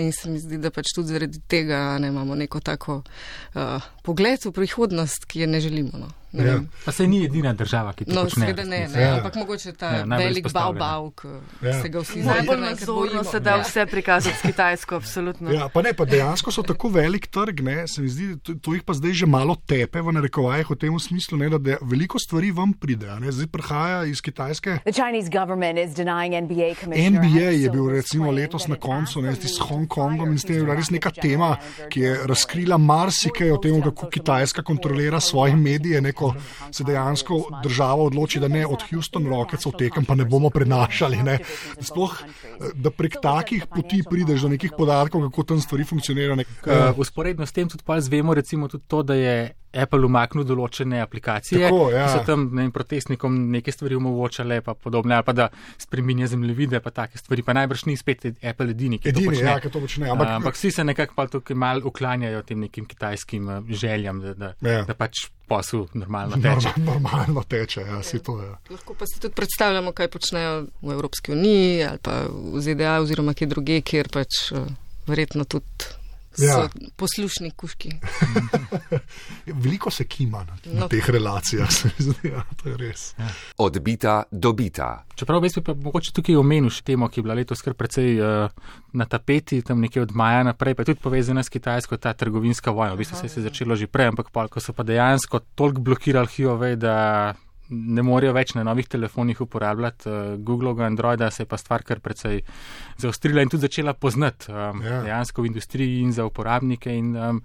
In 0.00 0.12
se 0.12 0.32
mi 0.32 0.40
zdi, 0.40 0.58
da 0.58 0.72
pač 0.72 0.94
tudi 0.96 1.12
zaradi 1.12 1.44
tega 1.48 1.84
ne 2.00 2.08
imamo 2.12 2.34
neko 2.40 2.60
tako 2.64 3.02
uh, 3.02 3.92
pogled 4.02 4.44
v 4.44 4.52
prihodnost, 4.52 5.28
ki 5.28 5.44
je 5.44 5.50
ne 5.50 5.60
želimo. 5.60 6.00
No. 6.00 6.12
Ne 6.34 6.44
Ja. 6.44 6.58
Pa 6.84 6.92
se 6.92 7.06
ni 7.06 7.24
edina 7.24 7.52
država, 7.54 7.92
ki 7.92 8.04
to 8.04 8.12
No, 8.12 8.24
počne. 8.24 8.46
seveda 8.46 8.64
ne, 8.64 8.88
ne, 8.88 9.00
Ja. 9.00 9.14
ampak 9.14 9.34
mogoče 9.36 9.72
ta 9.72 9.86
Ja, 9.88 10.04
najbolj 10.04 10.26
velik 10.26 10.46
bav-bav, 10.48 11.10
ki 11.12 11.28
Ja. 11.62 11.82
se 11.82 11.88
ga 11.88 11.98
vsi 12.00 12.18
Najbolj 12.18 12.34
zavedamo, 12.36 12.66
enkrat 12.66 12.80
nazorno 12.80 13.24
se 13.24 13.40
da 13.40 13.50
Ja. 13.50 13.62
vse 13.62 13.86
prikazati 13.86 14.36
s 14.36 14.42
Kitajsko, 14.42 14.94
absolutno. 14.96 15.50
Ja, 15.50 15.68
pa 15.68 15.82
ne, 15.82 15.92
pa 15.92 16.04
dejansko 16.04 16.50
so 16.50 16.62
tako 16.62 16.88
velik 16.90 17.26
trg, 17.28 17.60
ne, 17.60 17.88
se 17.88 18.02
mi 18.02 18.08
zdi, 18.08 18.36
to, 18.38 18.54
to 18.54 18.74
jih 18.74 18.82
pa 18.82 18.92
zdaj 18.92 19.12
že 19.14 19.26
malo 19.28 19.56
tepe 19.58 20.00
v 20.00 20.12
narekovajih 20.12 20.70
v 20.70 20.76
tem 20.76 20.98
smislu, 21.00 21.38
ne, 21.38 21.48
da 21.48 21.58
de, 21.58 21.76
veliko 21.82 22.18
stvari 22.18 22.50
vam 22.50 22.72
pride. 22.74 23.06
a 23.06 23.18
Ne, 23.18 23.32
zdaj 23.32 23.46
prihaja 23.46 24.04
iz 24.04 24.20
Kitajske. 24.20 24.78
The 24.80 24.92
Chinese 24.92 25.30
government 25.30 25.78
is 25.78 25.94
denying 25.94 26.34
NBA 26.34 26.74
commissioner. 26.74 27.20
NBA 27.20 27.44
Hans 27.44 27.62
je 27.62 27.70
bil 27.70 27.88
recimo 27.90 28.30
letos 28.30 28.66
na 28.66 28.76
koncu 28.76 29.22
ne, 29.22 29.30
s 29.30 29.38
absolute 29.38 29.62
Hong 29.64 29.88
Kongom 29.88 30.32
in 30.32 30.38
s 30.38 30.44
tem 30.44 30.56
je 30.56 30.62
bila 30.62 30.74
res 30.74 30.90
neka 30.90 31.10
tema, 31.12 31.56
ki 31.88 32.00
je 32.00 32.18
razkrila 32.26 32.76
marsikaj 32.78 33.50
o 33.50 33.56
tem, 33.56 33.82
kako 33.82 34.08
Kitajska 34.08 34.62
kontrolira 34.62 35.20
svoje 35.20 35.56
medije, 35.56 36.00
neko 36.00 36.23
se 36.70 36.84
dejansko 36.84 37.40
država 37.62 38.08
odloči, 38.10 38.40
da 38.40 38.48
ne 38.48 38.66
od 38.66 38.84
Houston 38.90 39.26
Rocketsov 39.26 39.76
tekem 39.78 40.04
pa 40.04 40.14
ne 40.14 40.24
bomo 40.24 40.50
prenašali. 40.50 41.22
Ne. 41.22 41.38
Sploh, 41.80 42.14
eh, 42.22 42.70
da 42.74 42.90
prek 42.90 43.18
takih 43.22 43.66
poti 43.74 44.02
prideš 44.10 44.46
do 44.46 44.52
nekih 44.54 44.72
podatkov, 44.78 45.28
kako 45.30 45.42
tam 45.42 45.60
stvari 45.60 45.84
funkcionirajo. 45.84 46.34
Uh, 46.34 46.98
usporedno 46.98 47.46
s 47.46 47.52
tem 47.52 47.68
tudi 47.68 47.84
pa 47.86 48.00
zvemo 48.00 48.34
recimo 48.34 48.68
tudi 48.68 48.84
to, 48.88 49.02
da 49.02 49.14
je 49.14 49.63
Apple 49.74 50.06
umaknil 50.06 50.44
določene 50.44 51.00
aplikacije, 51.02 51.66
Tako, 51.66 51.90
ja. 51.90 52.06
ki 52.06 52.12
so 52.12 52.24
tam 52.24 52.48
ne, 52.54 52.68
protestnikom 52.70 53.36
neke 53.50 53.72
stvari 53.72 53.94
omogočale, 53.94 54.60
pa 54.60 54.74
podobne, 54.74 55.14
ali 55.14 55.24
pa 55.24 55.32
da 55.32 55.48
spreminja 55.78 56.26
zemljevide, 56.26 56.80
pa 56.80 56.90
take 56.90 57.18
stvari, 57.18 57.42
pa 57.42 57.52
najbrž 57.52 57.84
ni 57.86 57.96
spet 57.96 58.24
Apple 58.40 58.70
edini, 58.70 58.98
ki 58.98 59.08
Edini, 59.08 59.26
to 59.26 59.30
počne. 59.32 59.48
ja, 59.48 59.60
ki 59.60 59.70
to 59.70 59.80
počne. 59.80 60.06
Ampak, 60.06 60.26
Ampak, 60.26 60.36
ampak 60.36 60.54
vsi 60.54 60.70
se 60.70 60.84
nekako 60.84 61.14
pa 61.14 61.26
tukaj 61.28 61.56
mal 61.56 61.82
uklanjajo 61.84 62.42
tem 62.42 62.60
nekim 62.60 62.86
kitajskim 62.86 63.48
eh, 63.50 63.62
željam, 63.74 64.20
da, 64.20 64.34
da, 64.34 64.52
Ja. 64.64 64.84
da 64.84 64.94
pač 64.94 65.26
posel 65.46 65.86
normalno 65.94 66.36
teče. 66.36 66.70
Normal, 66.78 66.94
normalno 67.02 67.42
teče, 67.44 67.80
ja, 67.82 68.02
si 68.02 68.18
to 68.18 68.38
je. 68.40 68.48
Lahko 68.70 68.94
pa 68.94 69.04
si 69.06 69.20
tudi 69.20 69.34
predstavljamo, 69.34 69.92
kaj 69.92 70.08
počnejo 70.08 70.54
v 70.82 70.92
Evropski 70.92 71.32
uniji 71.32 71.84
ali 71.84 71.98
pa 72.02 72.22
v 72.30 72.60
ZDA 72.60 72.94
oziroma 73.02 73.34
kje 73.34 73.46
druge, 73.46 73.80
kjer 73.82 74.08
pač 74.08 74.52
eh, 74.52 74.64
verjetno 75.06 75.44
tudi 75.44 75.90
Ja. 76.38 76.68
Poslušni 76.96 77.50
kuški. 77.50 77.90
Veliko 79.64 79.90
se 79.90 80.04
kima 80.04 80.44
na, 80.44 80.56
na 80.64 80.80
no. 80.80 80.88
teh 80.88 81.10
relacijah, 81.10 81.72
se 81.72 81.88
mi 81.88 82.04
zdi, 82.04 82.28
ja, 82.28 82.42
to 82.62 82.68
je 82.68 82.76
res. 82.76 83.14
Ja. 83.18 83.28
Odbita, 83.58 84.22
dobita. 84.30 85.04
Čeprav 85.14 85.40
bi 85.40 85.50
pa 85.64 85.74
mogoče 85.74 86.12
tukaj 86.12 86.36
omenil 86.36 86.72
še 86.74 86.82
temo, 86.82 87.08
ki 87.08 87.20
je 87.20 87.26
bila 87.26 87.38
letos 87.38 87.62
kar 87.62 87.76
precej 87.78 88.18
uh, 88.18 88.74
na 88.92 89.06
tapeti, 89.06 89.62
tam 89.62 89.80
nekje 89.84 90.02
od 90.02 90.14
maja 90.16 90.42
naprej, 90.42 90.74
pa 90.74 90.84
tudi 90.84 91.00
povezana 91.02 91.42
s 91.42 91.52
Kitajsko, 91.52 91.96
ta 92.02 92.14
trgovinska 92.18 92.74
vojna. 92.74 92.94
V 92.94 93.04
bistvu 93.04 93.22
se 93.22 93.30
je 93.30 93.46
začelo 93.46 93.76
že 93.76 93.86
prej, 93.86 94.10
ampak 94.14 94.34
pa, 94.34 94.48
ko 94.48 94.60
so 94.60 94.74
pa 94.74 94.82
dejansko 94.82 95.44
toliko 95.54 95.86
blokirali 95.86 96.30
Huawei, 96.34 96.74
da 96.76 97.34
ne 97.68 98.02
morejo 98.02 98.32
več 98.36 98.54
na 98.54 98.64
novih 98.66 98.88
telefonih 98.88 99.40
uporabljati 99.40 100.08
uh, 100.08 100.16
Google, 100.38 100.74
Androida, 100.84 101.30
se 101.30 101.42
je 101.42 101.50
pa 101.50 101.56
stvar 101.56 101.82
kar 101.82 102.00
precej 102.00 102.42
zaostrila 102.98 103.42
in 103.42 103.52
tudi 103.52 103.68
začela 103.68 103.94
poznati 103.94 104.52
um, 104.52 104.82
ja. 104.82 105.02
dejansko 105.02 105.42
v 105.42 105.52
industriji 105.52 106.00
in 106.02 106.12
za 106.12 106.26
uporabnike. 106.26 106.92
In, 106.92 107.14
um, 107.16 107.40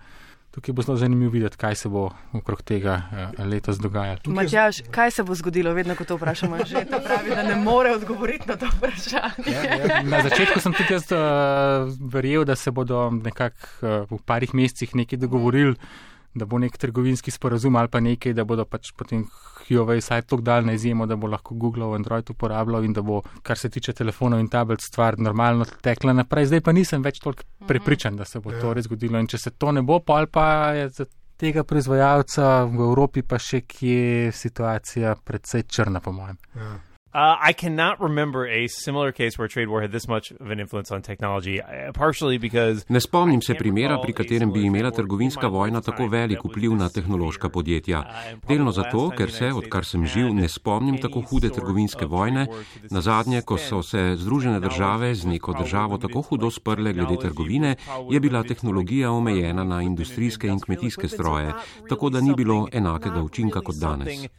tukaj 0.52 0.74
bo 0.74 0.82
zelo 0.82 0.98
zanimivo 0.98 1.32
videti, 1.32 1.58
kaj 1.58 1.76
se 1.76 1.90
bo 1.90 2.10
okrog 2.34 2.62
tega 2.62 2.96
uh, 3.12 3.46
letos 3.46 3.78
dogajalo. 3.80 4.34
Matjaž, 4.34 4.82
kaj 4.92 5.12
se 5.12 5.24
bo 5.24 5.36
zgodilo, 5.36 5.74
vedno 5.74 5.96
ko 5.96 6.06
to 6.06 6.18
vprašamo, 6.18 6.66
že 6.66 6.86
to 6.90 7.00
pravi, 7.06 7.30
da 7.36 7.44
ne 7.44 7.56
more 7.56 7.94
odgovoriti 7.96 8.50
na 8.50 8.58
to 8.58 8.68
vprašanje. 8.78 9.54
Ja, 9.54 9.64
ja. 9.64 10.04
Na 10.04 10.24
začetku 10.26 10.60
sem 10.60 10.74
tudi 10.74 10.94
jaz 10.94 11.12
uh, 11.14 11.88
verjel, 12.12 12.46
da 12.50 12.56
se 12.56 12.72
bodo 12.72 13.10
nekako 13.12 13.68
uh, 13.82 14.18
v 14.18 14.22
parih 14.26 14.54
mesecih 14.54 14.96
nekaj 14.96 15.22
dogovorili 15.22 15.76
da 16.34 16.46
bo 16.46 16.60
nek 16.60 16.78
trgovinski 16.78 17.32
sporazum 17.32 17.76
ali 17.76 17.88
pa 17.88 18.00
nekaj, 18.00 18.34
da 18.34 18.44
bodo 18.46 18.66
pač 18.66 18.92
potem 18.98 19.26
Huawei 19.70 20.02
vsaj 20.02 20.24
tako 20.26 20.42
dal 20.42 20.66
na 20.66 20.74
izjemo, 20.74 21.06
da 21.06 21.16
bo 21.16 21.28
lahko 21.28 21.56
Google 21.56 21.86
v 21.92 22.00
Android 22.00 22.30
uporabljal 22.30 22.86
in 22.86 22.94
da 22.94 23.02
bo, 23.06 23.22
kar 23.44 23.58
se 23.58 23.70
tiče 23.70 23.94
telefonov 23.94 24.40
in 24.40 24.50
tablic, 24.50 24.82
stvar 24.86 25.20
normalno 25.20 25.66
tekla 25.82 26.14
naprej. 26.14 26.50
Zdaj 26.50 26.62
pa 26.66 26.74
nisem 26.74 27.06
več 27.06 27.20
toliko 27.20 27.44
mhm. 27.44 27.68
prepričan, 27.68 28.18
da 28.18 28.26
se 28.26 28.40
bo 28.40 28.52
ja. 28.52 28.62
to 28.62 28.74
res 28.74 28.90
zgodilo 28.90 29.20
in 29.20 29.28
če 29.28 29.38
se 29.38 29.52
to 29.52 29.72
ne 29.72 29.82
bo, 29.86 30.00
pa 30.00 30.22
ali 30.22 30.28
pa 30.28 30.46
je 30.78 30.90
za 30.90 31.06
tega 31.40 31.64
proizvajalca 31.64 32.66
v 32.68 32.84
Evropi 32.84 33.24
pa 33.24 33.40
še 33.40 33.62
kje 33.64 34.32
situacija 34.36 35.16
predvsej 35.24 35.64
črna, 35.72 36.02
po 36.04 36.12
mojem. 36.12 36.38
Ja. 36.56 36.76
Uh, 37.12 37.36
I 37.42 37.54
cannot 37.54 38.00
remember 38.00 38.46
a 38.46 38.68
similar 38.68 39.12
case 39.12 39.36
where 39.40 39.48
trade 39.48 39.68
war 39.68 39.82
had 39.82 39.92
this 39.92 40.08
much 40.08 40.30
of 40.30 40.52
an 40.52 40.60
influence 40.60 40.92
on 40.92 41.02
technology, 41.02 41.60
uh, 41.60 41.92
partially 41.92 42.38
because. 42.38 42.86
Ne 42.90 43.00
spomnim 43.00 43.42
se 43.42 43.56
primera, 43.56 43.98
pri 44.02 44.14
katerem 44.14 44.52
bi 44.54 44.62
imela 44.62 44.92
trgovinska 44.92 45.48
vojna 45.48 45.82
tako 45.82 46.08
velik 46.08 46.44
vpliv 46.46 46.76
na 46.76 46.90
tehnološka 46.90 47.50
podjetja. 47.50 48.00
Uh, 48.00 48.50
Delno 48.50 48.72
zato, 48.72 49.10
ker 49.18 49.32
se, 49.32 49.50
odkar 49.54 49.86
sem 49.86 50.06
živ, 50.06 50.28
ne 50.34 50.48
spomnim 50.48 51.00
tako 51.02 51.22
hude 51.22 51.50
trgovinske 51.50 52.06
vojne. 52.06 52.46
Na 52.92 53.02
zadnje, 53.02 53.42
ko 53.42 53.58
so 53.58 53.82
se 53.82 54.14
Združene 54.16 54.60
države 54.60 55.16
z 55.16 55.26
neko 55.26 55.54
državo 55.54 55.98
tako 55.98 56.22
hudo 56.22 56.52
sprle 56.52 56.94
glede 56.94 57.18
trgovine, 57.22 57.76
je 58.12 58.20
bila 58.20 58.44
tehnologija 58.44 59.12
omejena 59.12 59.64
na 59.64 59.82
industrijske 59.82 60.48
in 60.48 60.60
kmetijske 60.60 61.08
stroje, 61.08 61.54
tako 61.90 62.10
da 62.10 62.22
ni 62.22 62.36
bilo 62.38 62.68
enakega 62.72 63.24
učinka 63.24 63.62
kot 63.62 63.76
danes 63.76 64.30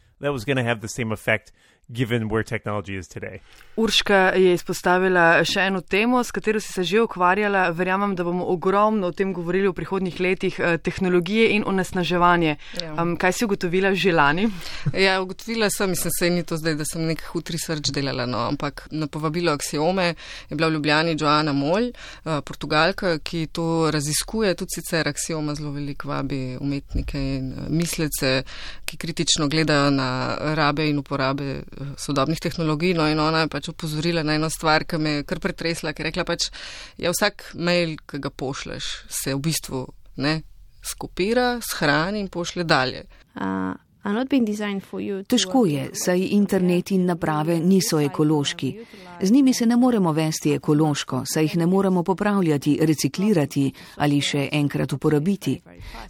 given 1.92 2.28
where 2.28 2.44
technology 2.44 2.96
is 2.96 3.08
today. 3.08 3.40
Urška 3.76 4.32
je 4.36 4.54
izpostavila 4.54 5.44
še 5.44 5.66
eno 5.70 5.80
temo, 5.80 6.20
s 6.24 6.30
katero 6.34 6.60
si 6.60 6.72
se 6.72 6.84
že 6.84 7.00
ukvarjala. 7.02 7.70
Verjamem, 7.74 8.14
da 8.14 8.24
bomo 8.24 8.44
ogromno 8.52 9.08
o 9.08 9.12
tem 9.16 9.32
govorili 9.34 9.68
v 9.68 9.74
prihodnjih 9.74 10.20
letih, 10.20 10.58
eh, 10.60 10.78
tehnologije 10.78 11.50
in 11.56 11.64
onesnaževanje. 11.66 12.56
Ja. 12.82 12.92
Um, 13.02 13.16
kaj 13.16 13.32
si 13.32 13.44
ugotovila 13.44 13.94
že 13.94 14.12
lani? 14.12 14.48
Ja, 15.00 15.20
ugotovila 15.22 15.70
sem, 15.70 15.90
mislim, 15.90 16.10
se 16.18 16.30
ni 16.30 16.42
to 16.42 16.56
zdaj, 16.56 16.74
da 16.74 16.84
sem 16.84 17.06
nek 17.06 17.22
hud 17.32 17.50
research 17.50 17.92
delala, 17.94 18.26
no, 18.26 18.38
ampak 18.50 18.86
na 18.90 19.06
povabilo 19.06 19.52
Axiome 19.52 20.14
je 20.50 20.56
bila 20.56 20.68
v 20.68 20.76
Ljubljani 20.76 21.16
Joana 21.18 21.52
Molj, 21.52 21.90
uh, 22.24 22.40
portugalka, 22.44 23.18
ki 23.18 23.46
to 23.52 23.90
raziskuje, 23.90 24.54
tudi 24.54 24.76
sicer 24.76 25.08
Axioma 25.08 25.54
zelo 25.54 25.72
veliko 25.72 26.08
vabi 26.08 26.56
umetnike 26.60 27.18
in 27.36 27.52
uh, 27.52 27.68
mislece, 27.68 28.42
ki 28.84 28.96
kritično 28.96 29.48
gledajo 29.48 29.90
na 29.90 30.10
rabe 30.54 30.88
in 30.90 30.98
uporabe 30.98 31.62
sodobnih 31.96 32.40
tehnologij. 32.40 32.94
No, 32.98 33.08
in 33.08 33.20
ona 33.20 33.44
je 33.44 33.52
pač 33.52 33.68
upozorila 33.72 34.22
na 34.22 34.34
eno 34.38 34.50
stvar, 34.50 34.84
ki 34.84 34.98
me 34.98 35.10
je 35.18 35.26
kar 35.28 35.40
pretresla, 35.40 35.92
ker 35.92 36.06
je 36.06 36.10
rekla 36.10 36.24
pač, 36.28 36.50
ja, 36.98 37.12
vsak 37.14 37.52
mail, 37.54 37.96
ki 38.06 38.22
ga 38.22 38.30
pošleš, 38.30 38.90
se 39.08 39.34
v 39.34 39.42
bistvu 39.50 39.86
ne 40.20 40.40
skopira, 40.82 41.60
shrani 41.60 42.20
in 42.20 42.28
pošle 42.28 42.64
dalje. 42.64 43.06
Uh. 43.36 43.76
Težko 45.28 45.66
je, 45.68 45.90
saj 45.92 46.22
internet 46.32 46.90
in 46.96 47.04
naprave 47.04 47.58
niso 47.60 47.98
ekološki. 48.00 48.70
Z 49.20 49.30
njimi 49.30 49.52
se 49.54 49.66
ne 49.66 49.76
moremo 49.76 50.12
vesti 50.12 50.54
ekološko, 50.56 51.22
saj 51.26 51.44
jih 51.44 51.56
ne 51.56 51.66
moremo 51.66 52.02
popravljati, 52.02 52.78
reciklirati 52.80 53.72
ali 53.96 54.20
še 54.20 54.48
enkrat 54.52 54.92
uporabiti. 54.92 55.60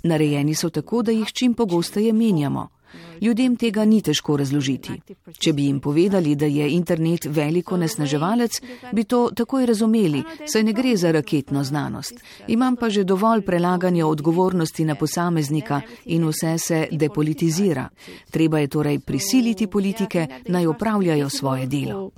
Narejeni 0.03 0.55
so 0.55 0.71
tako, 0.71 1.03
da 1.03 1.11
jih 1.13 1.33
čim 1.33 1.55
pogosteje 1.55 2.13
menjamo. 2.13 2.69
Ljudem 3.21 3.57
tega 3.57 3.85
ni 3.85 4.01
težko 4.03 4.37
razložiti. 4.37 4.95
Če 5.39 5.53
bi 5.53 5.67
jim 5.67 5.81
povedali, 5.81 6.35
da 6.37 6.47
je 6.47 6.71
internet 6.73 7.27
veliko 7.29 7.77
nesnaževalec, 7.77 8.61
bi 8.93 9.05
to 9.05 9.31
takoj 9.37 9.67
razumeli, 9.67 10.23
saj 10.47 10.65
ne 10.65 10.73
gre 10.73 10.97
za 10.97 11.13
raketno 11.13 11.65
znanost. 11.65 12.23
Imam 12.49 12.77
pa 12.77 12.89
že 12.91 13.05
dovolj 13.05 13.43
prelaganja 13.43 14.07
odgovornosti 14.07 14.85
na 14.85 14.95
posameznika 14.95 15.81
in 16.07 16.25
vse 16.29 16.59
se 16.59 16.87
depolitizira. 16.93 17.89
Treba 18.31 18.59
je 18.59 18.69
torej 18.69 18.99
prisiliti 18.99 19.67
politike, 19.67 20.27
naj 20.49 20.67
opravljajo 20.67 21.29
svoje 21.29 21.67
delo. 21.67 22.11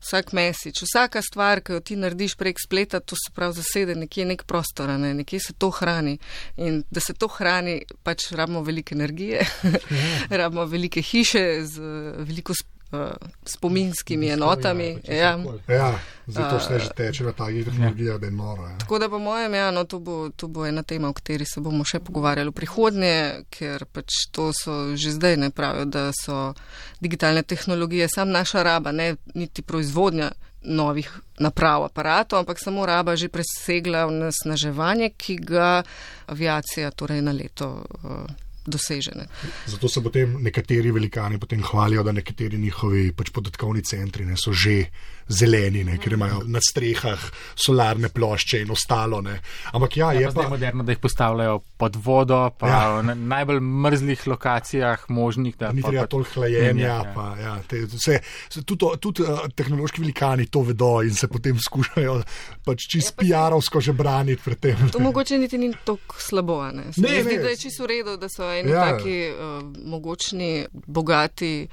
Vsak 0.00 0.32
mesič, 0.32 0.82
vsaka 0.82 1.22
stvar, 1.22 1.62
ki 1.64 1.72
jo 1.72 1.80
ti 1.80 1.96
narediš 1.96 2.36
prek 2.38 2.60
spleta, 2.60 3.00
to 3.00 3.16
se 3.16 3.32
pravi 3.34 3.56
zasede 3.58 3.94
nekje 3.94 4.26
nek 4.28 4.44
prostor, 4.46 4.90
ne? 5.00 5.14
nekje 5.14 5.40
se 5.40 5.52
to 5.58 5.70
hrani. 5.70 6.18
In 6.56 6.82
da 6.90 7.00
se 7.00 7.14
to 7.14 7.28
hrani, 7.28 7.80
pač 8.02 8.30
rabimo 8.32 8.62
veliko 8.62 8.94
energije, 8.94 9.46
rabimo 10.40 10.66
velike 10.66 11.02
hiše 11.02 11.64
z 11.64 11.92
veliko 12.18 12.54
uh, 12.92 12.98
spominskimi 13.44 14.28
enotami. 14.28 14.98
Ja, 15.08 15.38
ja 15.68 15.98
zato 16.26 16.60
se 16.60 16.78
že 16.78 16.88
teče 16.96 17.24
na 17.24 17.32
takih 17.32 17.64
tehnologijah, 17.64 18.20
da 18.20 18.26
je 18.26 18.32
noro. 18.32 18.62
Ja. 18.62 18.78
Tako 18.78 18.98
da 18.98 19.08
po 19.08 19.18
mojem, 19.18 19.54
ja, 19.54 19.70
no, 19.70 19.84
to, 19.84 19.98
bo, 19.98 20.30
to 20.30 20.48
bo 20.48 20.66
ena 20.66 20.82
tema, 20.82 21.08
o 21.08 21.12
kateri 21.12 21.44
se 21.44 21.60
bomo 21.60 21.84
še 21.84 22.00
pogovarjali 22.00 22.50
v 22.50 22.56
prihodnje, 22.56 23.14
ker 23.50 23.84
pač 23.92 24.28
to 24.32 24.52
so 24.52 24.96
že 24.96 25.14
zdaj 25.16 25.36
ne 25.36 25.50
pravijo, 25.50 25.84
da 25.84 26.10
so 26.12 26.52
digitalne 27.00 27.42
tehnologije 27.42 28.08
sam 28.08 28.30
naša 28.30 28.62
raba, 28.62 28.92
ne 28.92 29.16
niti 29.34 29.62
proizvodnja 29.62 30.30
novih 30.62 31.08
naprav, 31.38 31.84
aparatov, 31.86 32.42
ampak 32.42 32.58
samo 32.60 32.86
raba 32.86 33.16
že 33.16 33.28
presegla 33.28 34.06
v 34.06 34.26
nasnaževanje, 34.26 35.14
ki 35.16 35.36
ga 35.36 35.82
aviacija 36.26 36.90
torej 36.90 37.22
na 37.22 37.32
leto. 37.32 37.84
Uh, 38.02 38.47
dosežene. 38.68 39.28
Zato 39.66 39.88
se 39.88 40.02
potem 40.04 40.36
nekateri 40.44 40.92
velikani 40.94 41.38
potem 41.38 41.62
hvalijo, 41.62 42.04
da 42.06 42.12
nekateri 42.12 42.58
njihovi 42.58 43.12
pač 43.16 43.32
podatkovni 43.34 43.82
centri 43.82 44.26
ne, 44.26 44.36
so 44.36 44.52
že 44.52 44.84
zeleni, 45.28 45.84
ne, 45.84 45.98
ker 46.00 46.16
imajo 46.16 46.42
na 46.46 46.60
strehah 46.64 47.20
solarne 47.54 48.08
plošče 48.08 48.62
in 48.64 48.70
ostalo. 48.72 49.20
Ne. 49.24 49.38
Ampak 49.72 49.96
ja, 49.96 50.12
ja 50.12 50.20
je 50.20 50.32
pa. 50.34 50.48
Moderno, 50.48 50.84
da 50.84 50.92
jih 50.92 50.98
postavljajo 50.98 51.58
pod 51.76 51.96
vodo, 52.04 52.40
pa 52.58 52.68
ja. 52.68 53.02
na 53.02 53.14
najbolj 53.14 53.60
mrzlih 53.60 54.26
lokacijah 54.26 55.04
možnih. 55.08 55.56
Ni 55.72 55.82
treba 55.82 56.06
pa, 56.06 56.06
toliko 56.06 56.40
hlajenja. 56.40 56.86
Ja. 56.86 57.12
Pa, 57.14 57.26
ja, 57.40 57.56
te, 57.68 57.84
vse, 57.92 58.20
tudi 58.64 58.86
tudi 59.00 59.22
uh, 59.22 59.44
tehnološki 59.54 60.02
velikani 60.02 60.46
to 60.46 60.62
vedo 60.62 61.02
in 61.02 61.14
se 61.14 61.28
potem 61.28 61.58
skušajo 61.58 62.18
pač 62.64 62.86
čist 62.90 63.14
ja, 63.22 63.46
PR-ovsko 63.48 63.80
že 63.84 63.92
braniti 63.92 64.42
pred 64.44 64.60
tem. 64.60 64.88
To 64.92 65.02
mogoče 65.02 65.38
niti 65.38 65.58
ni 65.58 65.72
tako 65.84 66.18
slabo. 66.18 66.58
Ne, 66.72 66.72
ne, 66.72 66.92
ne, 66.96 67.22
zdi, 67.22 67.38
da 67.42 67.52
je 67.52 67.56
čisto 67.56 67.84
v 67.84 67.92
redu, 67.92 68.16
da 68.16 68.28
so 68.28 68.48
eni 68.52 68.72
ja. 68.72 68.88
taki 68.90 69.16
uh, 69.30 69.62
mogočni, 69.84 70.66
bogati 70.86 71.68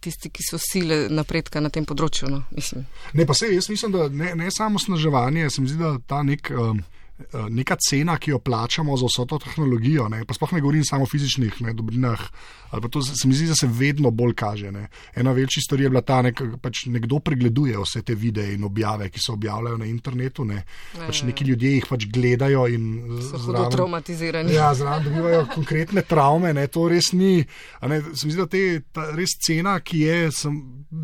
tisti, 0.00 0.30
ki 0.30 0.44
so 0.46 0.60
sile 0.60 1.06
napredka 1.12 1.62
na 1.62 1.70
tem 1.72 1.86
področju. 1.88 2.30
No, 2.32 2.42
ne, 2.50 3.26
pa 3.26 3.36
se 3.36 3.52
jaz 3.52 3.70
mislim, 3.72 3.94
da 3.94 4.08
ne, 4.08 4.34
ne 4.38 4.50
samo 4.54 4.82
snaževanje, 4.82 5.50
se 5.50 5.64
mi 5.64 5.72
zdi, 5.72 5.80
da 5.82 5.96
ta 6.06 6.22
nek. 6.26 6.52
Um, 6.52 6.84
Neka 7.32 7.78
cena, 7.80 8.18
ki 8.20 8.34
jo 8.34 8.38
plačamo 8.44 8.92
za 9.00 9.08
vso 9.08 9.24
to 9.24 9.38
tehnologijo, 9.40 10.04
ne, 10.12 10.18
pa 10.28 10.34
sploh 10.36 10.50
ne 10.52 10.60
govorim 10.60 10.82
samo 10.84 11.06
o 11.06 11.08
fizičnih 11.08 11.62
ne, 11.64 11.72
dobrinah, 11.72 12.20
ali 12.70 12.82
pa 12.82 12.88
to 12.88 13.02
se 13.02 13.28
mi 13.28 13.34
zdi, 13.34 13.46
da 13.46 13.54
se 13.54 13.68
vedno 13.70 14.10
bolj 14.10 14.34
kaže. 14.34 14.72
Ne. 14.72 14.88
Ena 15.14 15.32
večja 15.32 15.62
stvar 15.62 15.80
je 15.80 15.88
bila 15.88 16.02
ta, 16.02 16.22
nek, 16.22 16.42
pač 16.62 16.86
nekdo 16.86 17.18
pregleduje 17.18 17.78
vse 17.78 18.02
te 18.02 18.14
videe 18.14 18.54
in 18.54 18.64
objave, 18.64 19.10
ki 19.10 19.20
se 19.26 19.32
objavljajo 19.32 19.76
na 19.76 19.86
internetu. 19.86 20.44
Ne. 20.44 20.62
Ne, 20.98 21.06
pač 21.06 21.22
neki 21.26 21.44
ljudje 21.44 21.72
jih 21.74 21.86
pač 21.88 22.06
gledajo 22.12 22.66
in 22.72 22.86
so 23.30 23.38
zelo 23.38 23.66
traumatizirani. 23.72 24.54
Ja, 24.54 24.72
zraven 24.74 25.04
dobivajo 25.08 25.46
konkretne 25.54 26.02
travme. 26.02 26.54
Ne. 26.54 26.66
To 26.72 26.88
res 26.88 27.12
ni. 27.12 27.44
Ne, 27.82 28.00
se 28.14 28.26
mi 28.26 28.34
zdi, 28.34 28.40
da 28.40 28.48
te, 28.50 28.64
ta 28.92 29.10
res 29.16 29.36
cena, 29.46 29.78
ki 29.80 30.02
je 30.06 30.18
sem, 30.34 30.58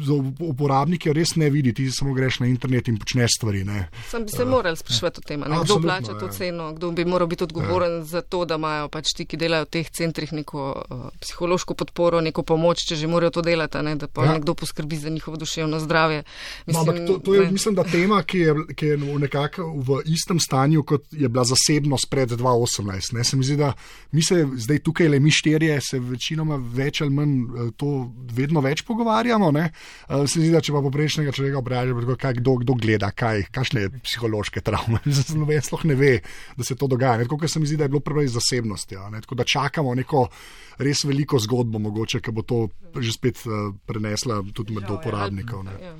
za 0.06 0.16
uporabnike, 0.46 1.12
res 1.14 1.34
ne 1.40 1.50
vidi. 1.52 1.74
Ti 1.76 1.88
samo 1.94 2.14
greš 2.16 2.40
na 2.42 2.50
internet 2.50 2.88
in 2.88 2.98
počneš 3.00 3.38
stvari. 3.38 3.64
Ne. 3.68 3.86
Sem 4.10 4.26
bi 4.26 4.34
se 4.34 4.44
uh, 4.44 4.50
morali 4.50 4.76
sprašovati 4.76 5.22
o 5.22 5.26
tem, 5.28 5.44
kdo 5.64 5.78
plača 5.82 6.18
to 6.18 6.28
ja. 6.30 6.32
ceno, 6.32 6.72
kdo 6.76 6.90
bi 6.96 7.04
moral 7.04 7.28
biti 7.30 7.44
odgovoren 7.44 7.98
ja. 8.00 8.04
za 8.16 8.22
to, 8.22 8.44
da 8.44 8.58
imajo 8.60 8.88
pač 8.92 9.14
ti, 9.16 9.26
ki 9.28 9.40
delajo 9.40 9.68
v 9.68 9.72
teh 9.78 9.90
centrih, 9.90 10.32
neko 10.32 10.68
uh, 10.72 11.08
psihološko 11.52 11.74
podporo, 11.74 12.20
neko 12.20 12.42
pomoč, 12.42 12.86
če 12.88 12.96
že 12.96 13.06
morajo 13.06 13.38
to 13.38 13.42
delati, 13.44 13.80
ne, 13.84 13.94
da 13.96 14.08
pa 14.08 14.24
ja. 14.24 14.32
nekdo 14.36 14.54
poskrbi 14.54 14.96
za 14.96 15.10
njihovo 15.10 15.36
duševno 15.36 15.80
zdravje. 15.80 16.22
Mislim, 16.66 16.86
no, 16.86 17.06
to, 17.06 17.18
to 17.18 17.34
je, 17.34 17.50
mislim, 17.50 17.74
da 17.74 17.84
tema, 17.84 18.22
ki 18.22 18.38
je, 18.38 18.54
ki 18.74 18.86
je 18.86 18.96
nekako 18.96 19.66
v 19.76 20.00
istem 20.06 20.40
stanju, 20.40 20.82
kot 20.82 21.04
je 21.12 21.28
bila 21.28 21.44
zasebnost 21.44 22.08
pred 22.10 22.30
2018. 22.30 23.14
Ne. 23.16 23.24
Se 23.24 23.36
mi 23.36 23.44
zdi, 23.44 23.56
da 23.56 23.72
mi 24.12 24.22
se 24.22 24.46
zdaj 24.56 24.78
tukaj 24.78 25.08
le 25.08 25.20
mi 25.20 25.30
štirje, 25.30 25.80
se 25.80 25.98
večinoma 25.98 26.56
več 26.56 27.02
ali 27.02 27.12
manj 27.12 27.36
eh, 27.36 27.70
to 27.76 28.08
vedno 28.32 28.60
več 28.64 28.84
pogovarjamo. 28.88 29.50
Ne. 29.52 29.68
Se 30.08 30.40
mi 30.40 30.46
zdi, 30.46 30.52
da 30.54 30.64
če 30.64 30.72
pa 30.72 30.82
poprejšnjega 30.84 31.36
človeka 31.36 31.60
obražamo, 31.60 32.06
kdo, 32.40 32.56
kdo 32.64 32.78
gleda, 32.80 33.12
kaj, 33.12 33.46
kakšne 33.52 33.88
psihološke 34.00 34.64
travme. 34.64 35.02
Noben 35.42 35.62
sploh 35.64 35.84
ne 35.90 35.98
ve, 35.98 36.14
da 36.56 36.64
se 36.64 36.78
to 36.78 36.88
dogaja. 36.88 37.26
Tako 37.26 37.48
se 37.48 37.60
mi 37.60 37.68
zdi, 37.68 37.76
da 37.80 37.88
je 37.88 37.92
bilo 37.92 38.00
prvo 38.04 38.24
iz 38.24 38.36
zasebnosti. 38.38 38.96
Ja, 38.96 39.10
tako 39.20 39.36
da 39.40 39.48
čakamo 39.48 39.94
neko 39.98 40.26
res 40.82 41.04
veliko 41.08 41.40
zgodbo, 41.42 41.80
mogoče, 41.82 42.20
ki 42.20 42.34
bo 42.34 42.46
to 42.46 42.66
že 43.00 43.14
spet 43.14 43.44
uh, 43.46 43.70
prenesla 43.86 44.42
tudi 44.54 44.76
med 44.76 44.90
uporabnikov. 44.90 45.64
Ja, 45.80 45.94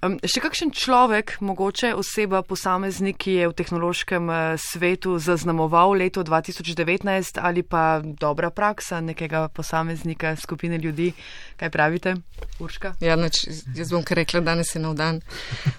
Um, 0.00 0.16
še 0.24 0.40
kakšen 0.40 0.72
človek, 0.72 1.34
mogoče 1.44 1.92
oseba, 1.98 2.40
posameznik, 2.46 3.18
ki 3.20 3.34
je 3.36 3.48
v 3.50 3.56
tehnološkem 3.58 4.30
uh, 4.32 4.38
svetu 4.60 5.18
zaznamoval 5.20 5.92
leto 6.00 6.24
2019 6.24 7.36
ali 7.36 7.62
pa 7.62 8.00
dobra 8.00 8.50
praksa 8.50 9.02
nekega 9.04 9.46
posameznika, 9.52 10.34
skupine 10.40 10.78
ljudi, 10.80 11.12
kaj 11.60 11.72
pravite, 11.74 12.14
Urška? 12.62 12.94
Ja, 13.04 13.18
nač, 13.20 13.44
jaz 13.76 13.92
bom 13.92 14.04
kar 14.06 14.22
rekla, 14.22 14.40
danes 14.40 14.72
je 14.72 14.80
nov 14.80 14.96
dan. 14.96 15.20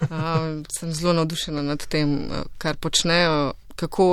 Uh, 0.05 0.62
sem 0.77 0.93
zelo 0.93 1.15
navdušena 1.17 1.65
nad 1.65 1.82
tem, 1.89 2.29
kar 2.62 2.77
počnejo, 2.77 3.53
kako 3.79 4.08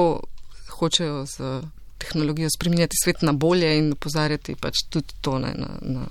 hočejo 0.81 1.27
z 1.29 1.61
tehnologijo 2.01 2.51
spremenjati 2.51 2.99
svet 3.05 3.23
na 3.23 3.33
bolje 3.33 3.71
in 3.79 3.93
opozarjati 3.93 4.57
pač 4.61 4.87
tudi 4.91 5.21
to 5.21 5.39
ne, 5.39 5.55
na. 5.57 5.77
na 5.83 6.09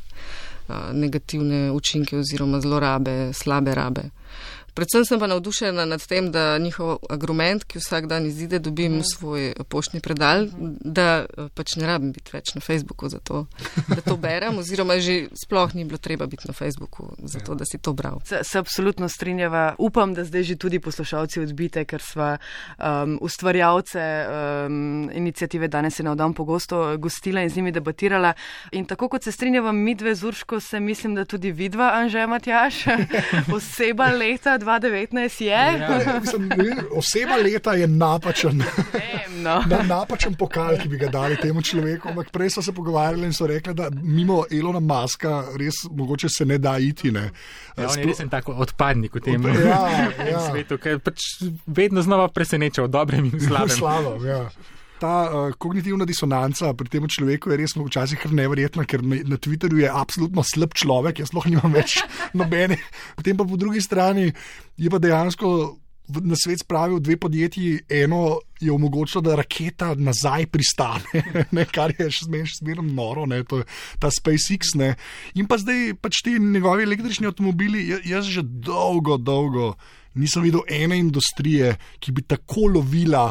negativne 0.94 1.72
učinke 1.72 2.18
oziroma 2.18 2.60
zlorabe, 2.62 3.34
slabe 3.34 3.74
rabe. 3.76 4.04
Predvsem 4.74 5.06
sem 5.06 5.20
pa 5.20 5.28
navdušena 5.28 5.86
nad 5.86 6.06
tem, 6.08 6.32
da 6.32 6.58
njihov 6.58 6.98
argument, 7.10 7.64
ki 7.64 7.80
vsak 7.80 8.08
dan 8.08 8.26
izide, 8.26 8.60
dobim 8.60 9.00
v 9.00 9.06
svoj 9.08 9.54
poštni 9.70 10.00
predal, 10.00 10.48
da 10.80 11.26
pač 11.56 11.76
ne 11.80 11.88
rabim 11.88 12.12
biti 12.16 12.32
več 12.34 12.54
na 12.56 12.62
Facebooku 12.62 13.10
za 13.10 13.20
to, 13.20 13.46
da 13.88 14.02
to 14.06 14.18
berem, 14.18 14.58
oziroma 14.62 15.00
že 15.00 15.30
sploh 15.34 15.74
ni 15.76 15.86
bilo 15.86 15.98
treba 15.98 16.28
biti 16.28 16.48
na 16.48 16.54
Facebooku 16.54 17.10
za 17.24 17.40
to, 17.40 17.56
da 17.56 17.66
si 17.66 17.78
to 17.78 17.94
bral. 17.94 18.22
Se, 18.26 18.44
se 18.44 18.60
absolutno 18.60 19.10
strinjava. 19.10 19.76
Upam, 19.78 20.14
da 20.14 20.24
zdaj 20.26 20.44
že 20.44 20.56
tudi 20.56 20.80
poslušalci 20.80 21.42
odbite, 21.42 21.86
ker 21.86 22.02
sva 22.04 22.30
um, 22.78 23.18
ustvarjalce 23.22 24.04
um, 24.04 25.10
inicijative 25.14 25.68
danes 25.68 26.00
je 26.00 26.06
na 26.06 26.16
dan 26.16 26.34
pogosto 26.34 26.98
gostila 26.98 27.42
in 27.42 27.50
z 27.50 27.56
njimi 27.56 27.72
debatirala. 27.72 28.34
In 28.72 28.86
tako 28.86 29.10
kot 29.10 29.24
se 29.24 29.32
strinjava 29.32 29.72
mi 29.72 29.96
dve 29.96 30.16
z 30.16 30.24
Urško, 30.24 30.60
se 30.60 30.80
mislim, 30.80 31.16
da 31.16 31.26
tudi 31.26 31.52
vidva, 31.52 31.92
Anže 31.94 32.28
Matjaš, 32.28 32.84
oseba 33.58 34.12
leta 34.12 34.59
2019 34.60 35.44
je. 35.44 35.50
Ja, 35.50 36.20
mislim, 36.22 36.50
oseba 36.92 37.36
leta 37.36 37.74
je 37.74 37.88
napačen. 37.88 38.64
No. 39.40 39.64
Na, 39.70 39.84
napačen 39.88 40.34
pokal, 40.36 40.78
ki 40.82 40.90
bi 40.92 40.98
ga 41.00 41.08
dali 41.08 41.38
temu 41.40 41.62
človeku. 41.62 42.10
Ampak 42.10 42.32
prej 42.32 42.50
so 42.50 42.62
se 42.62 42.74
pogovarjali 42.76 43.30
in 43.30 43.34
so 43.34 43.48
rekli, 43.48 43.74
da 43.74 43.90
mimo 43.90 44.44
Elona 44.52 44.80
Maska 44.80 45.44
res 45.60 45.84
mogoče 45.92 46.30
se 46.30 46.46
ne 46.46 46.58
da 46.58 46.78
iti. 46.78 47.12
Ne. 47.12 47.30
Ja, 47.78 47.88
on 47.88 48.00
je 48.00 48.10
res 48.10 48.20
tako 48.32 48.58
odpadnik 48.60 49.16
v 49.16 49.24
tem 49.24 49.48
ja, 49.48 49.80
ja. 50.32 50.42
svetu, 50.50 50.78
ker 50.78 51.00
pač 51.00 51.40
vedno 51.66 52.02
znova 52.02 52.28
preseneča 52.28 52.84
v 52.84 52.92
dobrem 52.92 53.32
in 53.32 53.40
slabem. 53.40 53.78
Slavo, 53.78 54.18
ja 54.26 54.44
ta 55.00 55.14
uh, 55.26 55.52
kognitivna 55.58 56.06
disonanca 56.06 56.74
pri 56.78 56.92
tem 56.92 57.08
človeku 57.08 57.52
je 57.52 57.60
res 57.60 57.76
včasih 57.76 58.28
nevrjetna, 58.36 58.86
ker 58.86 59.04
na 59.04 59.40
Twitterju 59.40 59.84
je 59.84 59.90
absolutno 59.90 60.44
slab 60.44 60.76
človek, 60.76 61.24
jaz 61.24 61.32
sploh 61.32 61.48
nimam 61.50 61.74
več 61.74 62.02
nobene. 62.40 62.80
Potem 63.16 63.38
pa 63.40 63.48
po 63.48 63.60
drugi 63.60 63.82
strani 63.84 64.30
je 64.78 64.90
pa 64.92 65.02
dejansko. 65.02 65.78
Na 66.10 66.34
svet 66.34 66.64
spravil 66.64 66.98
dve 67.06 67.20
podjetji, 67.22 67.84
eno 67.86 68.40
je 68.58 68.72
omogočilo, 68.74 69.22
da 69.22 69.36
raketa 69.38 69.92
nazaj 69.94 70.48
pristane, 70.50 71.22
ne, 71.56 71.68
kar 71.70 71.94
je 71.94 72.08
še 72.10 72.26
zmerno 72.26 72.82
noro, 72.82 73.28
ne, 73.30 73.44
to 73.46 73.62
ta 74.02 74.10
SpaceX. 74.10 74.74
Ne. 74.82 74.96
In 75.38 75.46
pa 75.46 75.60
zdaj 75.62 75.94
pač 76.02 76.24
ti 76.26 76.34
njegovi 76.42 76.88
električni 76.90 77.30
avtomobili, 77.30 77.86
jaz 78.10 78.26
že 78.26 78.42
dolgo, 78.42 79.20
dolgo 79.22 79.76
nisem 80.18 80.44
videl 80.44 80.66
ene 80.66 80.98
industrije, 80.98 81.76
ki 82.02 82.12
bi 82.12 82.26
tako 82.26 82.74
lovila 82.80 83.30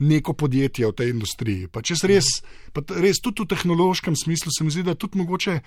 neko 0.00 0.32
podjetje 0.32 0.88
v 0.88 0.96
tej 0.96 1.12
industriji. 1.12 1.68
Pa 1.68 1.82
če 1.84 1.98
res, 2.08 2.28
pa 2.72 2.82
res 3.00 3.20
tudi 3.20 3.44
v 3.44 3.52
tehnološkem 3.52 4.16
smislu 4.16 4.52
se 4.52 4.64
mi 4.64 4.72
zdi, 4.72 4.84
da 4.88 4.96
tudi 4.96 5.20
mogoče 5.20 5.60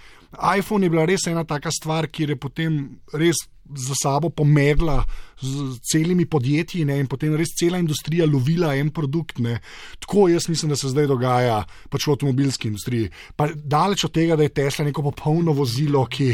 iPhone 0.57 0.85
je 0.85 0.93
bila 0.93 1.05
res 1.05 1.27
ena 1.29 1.45
taka 1.45 1.71
stvar, 1.71 2.09
kjer 2.09 2.33
je 2.33 2.39
potem 2.41 2.79
res 3.13 3.45
za 3.65 3.95
sabo 4.03 4.29
pomedla 4.29 5.03
z 5.43 5.79
celimi 5.81 6.25
podjetji 6.25 6.85
ne, 6.85 6.97
in 7.03 7.07
potem 7.11 7.35
res 7.35 7.51
cela 7.59 7.79
industrija 7.81 8.25
lovila 8.29 8.73
en 8.79 8.89
produkt. 8.95 9.39
Ne. 9.43 9.59
Tako 10.03 10.27
jaz 10.31 10.47
mislim, 10.49 10.71
da 10.71 10.77
se 10.79 10.91
zdaj 10.91 11.07
dogaja 11.11 11.63
pač 11.91 12.07
v 12.07 12.13
avtomobilski 12.15 12.69
industriji. 12.71 13.09
Pa 13.35 13.49
daleč 13.53 14.05
od 14.07 14.13
tega, 14.15 14.37
da 14.39 14.47
je 14.47 14.53
Tesla 14.55 14.85
neko 14.87 15.03
popolno 15.09 15.55
vozilo, 15.57 16.05
ki 16.07 16.29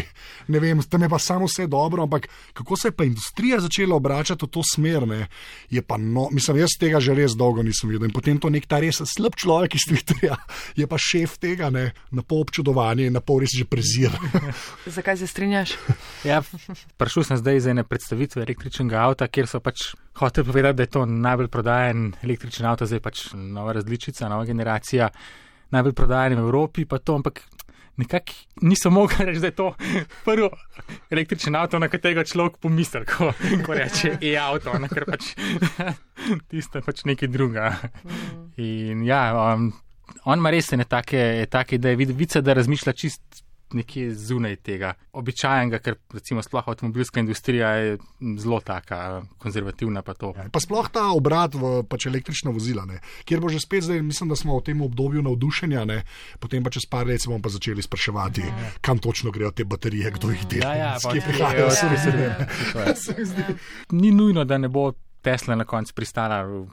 ne 0.54 0.62
vem, 0.62 0.84
tam 0.84 1.06
je 1.06 1.10
pa 1.10 1.20
samo 1.20 1.50
vse 1.50 1.68
dobro, 1.68 2.04
ampak 2.06 2.28
kako 2.54 2.78
se 2.78 2.92
je 2.92 2.98
pa 2.98 3.08
industrija 3.08 3.60
začela 3.64 3.96
obračati 3.96 4.46
v 4.46 4.52
to 4.54 4.64
smer, 4.66 5.08
ne, 5.08 5.28
je 5.70 5.82
pa 5.82 5.98
no, 5.98 6.28
mislim, 6.32 6.62
jaz 6.62 6.78
tega 6.80 7.02
že 7.02 7.16
res 7.18 7.38
dolgo 7.38 7.64
nisem 7.66 7.90
videl. 7.90 8.10
In 8.10 8.16
potem 8.16 8.38
to 8.38 8.52
nek 8.54 8.68
ta 8.70 8.82
res 8.84 9.02
slab 9.10 9.38
človek 9.40 9.76
iz 9.80 9.88
Twitterja 9.90 10.38
je 10.78 10.88
pa 10.90 11.00
šef 11.02 11.40
tega, 11.42 11.72
ne, 11.74 11.90
na 12.12 12.22
pol 12.22 12.44
občudovanje 12.46 13.10
in 13.10 13.18
na 13.18 13.24
pol 13.26 13.42
res 13.44 13.56
že 13.58 13.66
prezir. 13.66 14.14
Zakaj 14.98 15.18
se 15.24 15.28
strinjaš? 15.28 15.76
ja, 16.28 16.44
prišel 17.00 17.19
sem 17.24 17.38
zdaj 17.38 17.58
iz 17.58 17.68
ene 17.72 17.84
predstavitve 17.88 18.44
električnega 18.44 19.02
avta, 19.02 19.28
kjer 19.28 19.48
so 19.48 19.62
pač 19.64 19.92
hoteli 20.20 20.48
povedati, 20.48 20.78
da 20.78 20.84
je 20.84 20.94
to 20.96 21.06
najbolj 21.06 21.48
prodajen 21.52 22.10
električen 22.24 22.68
avto, 22.70 22.88
zdaj 22.90 23.02
pač 23.04 23.24
nova 23.34 23.74
različica, 23.78 24.30
nova 24.30 24.46
generacija, 24.46 25.10
najbolj 25.76 25.96
prodajen 25.98 26.38
v 26.40 26.46
Evropi, 26.46 26.86
pa 26.86 27.00
to, 27.00 27.16
ampak 27.20 27.44
nekako 28.00 28.32
niso 28.62 28.90
mogli 28.90 29.26
reči, 29.26 29.40
da 29.40 29.48
je 29.48 29.56
to 29.56 29.74
prvo 30.26 30.50
električen 31.12 31.56
avto, 31.56 31.80
na 31.80 31.90
katerega 31.92 32.24
človek 32.24 32.58
pomisli, 32.58 33.04
ko, 33.06 33.34
ko 33.66 33.76
reče 33.76 34.16
e-auto, 34.22 34.78
ker 34.94 35.06
pač 35.10 35.34
tisto 36.50 36.80
je 36.80 36.86
pač 36.86 37.04
nekaj 37.10 37.32
druga. 37.32 37.74
In 38.58 39.04
ja, 39.08 39.22
um, 39.36 39.72
on 40.26 40.40
ima 40.40 40.52
res 40.54 40.72
ne 40.72 40.88
take, 40.88 41.46
take 41.52 41.78
da 41.78 41.92
je 41.92 42.00
vidice, 42.06 42.42
da 42.42 42.56
razmišlja 42.58 42.94
čist 42.94 43.44
nekje 43.74 44.14
zunaj 44.16 44.56
tega 44.66 44.94
običajnega, 45.14 45.80
ker 45.84 45.98
recimo 46.14 46.42
sploh 46.46 46.68
avtomobilska 46.68 47.20
industrija 47.20 47.70
je 47.80 47.98
zelo 48.38 48.60
taka 48.66 49.22
konzervativna. 49.38 50.02
Pa, 50.02 50.16
ja, 50.36 50.48
pa 50.52 50.62
sploh 50.64 50.90
ta 50.94 51.10
obrat 51.16 51.56
v 51.56 51.84
pač 51.90 52.08
električna 52.10 52.54
vozila, 52.56 52.86
ne, 52.90 53.02
kjer 53.26 53.44
bo 53.44 53.52
že 53.52 53.62
spet 53.64 53.86
zdaj, 53.88 54.02
mislim, 54.06 54.30
da 54.30 54.38
smo 54.40 54.58
v 54.60 54.66
tem 54.72 54.82
obdobju 54.82 55.24
navdušenja, 55.26 55.86
ne, 55.90 56.02
potem 56.40 56.64
pa 56.64 56.74
čez 56.74 56.88
par 56.90 57.08
let 57.08 57.26
bomo 57.28 57.42
pa 57.44 57.52
začeli 57.54 57.84
spraševati, 57.84 58.48
ja. 58.48 58.72
kam 58.82 59.00
točno 59.00 59.32
grejo 59.32 59.52
te 59.52 59.66
baterije, 59.66 60.12
kdo 60.18 60.32
jih 60.34 60.48
dela. 60.50 60.74
Ja, 60.74 60.96
ja, 60.96 61.22
prihajajo, 61.26 61.70
se 61.72 61.90
res. 61.94 63.38
Ni 64.00 64.12
nujno, 64.12 64.46
da 64.46 64.58
ne 64.58 64.70
bo 64.70 64.92
Tesla 65.22 65.56
na 65.56 65.66
koncu 65.68 65.94
pristala 65.94 66.42
v 66.48 66.66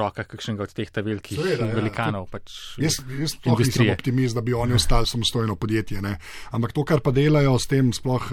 rokah 0.00 0.26
kakšnega 0.28 0.66
od 0.66 0.74
teh 0.76 0.90
velikih 0.96 1.38
Seveda, 1.38 1.68
ja. 1.68 1.76
velikanov. 1.76 2.28
Ja, 2.28 2.38
pač 2.38 2.56
jaz 2.82 3.00
jaz 3.02 3.36
nisem 3.44 3.90
optimist, 3.92 4.36
da 4.36 4.44
bi 4.44 4.54
oni 4.56 4.76
ostali 4.76 5.06
samostojno 5.06 5.56
podjetje. 5.56 6.02
Ne. 6.04 6.16
Ampak 6.56 6.76
to, 6.76 6.84
kar 6.84 7.00
pa 7.04 7.14
delajo 7.16 7.58
s 7.58 7.70
tem, 7.70 7.92
sploh. 7.96 8.32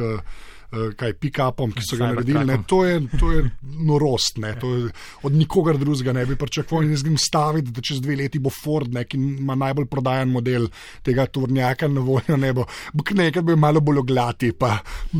Eh, 0.73 0.93
kaj 0.97 1.11
pick-upom, 1.21 1.69
ki 1.75 1.83
so 1.85 1.97
ga 1.99 2.07
naredili. 2.09 2.41
Ne, 2.49 2.55
to, 2.65 2.79
je, 2.85 2.95
to 3.19 3.29
je 3.29 3.43
norost, 3.85 4.39
ne, 4.41 4.55
to 4.57 4.71
je, 4.73 4.87
od 5.27 5.35
nikogar 5.37 5.77
drugega 5.77 6.15
ne 6.17 6.23
bi 6.25 6.37
pričakoval. 6.39 6.87
In 6.87 6.95
jaz 6.95 7.03
grem 7.05 7.17
staviti, 7.21 7.73
da 7.75 7.83
čez 7.85 7.99
dve 8.01 8.15
leti 8.23 8.41
bo 8.41 8.49
Ford, 8.49 8.89
ne, 8.93 9.03
ki 9.05 9.19
ima 9.19 9.53
najbolj 9.59 9.85
prodajen 9.91 10.33
model 10.33 10.65
tega 11.05 11.27
tovornjaka 11.29 11.91
na 11.93 12.01
voljo, 12.01 12.39
ne 12.41 12.53
bo. 12.57 12.65
Nekaj 13.13 13.45
bi 13.45 13.57
malo 13.59 13.83
bolj 13.85 14.01
oglati, 14.01 14.49
pa 14.57 14.79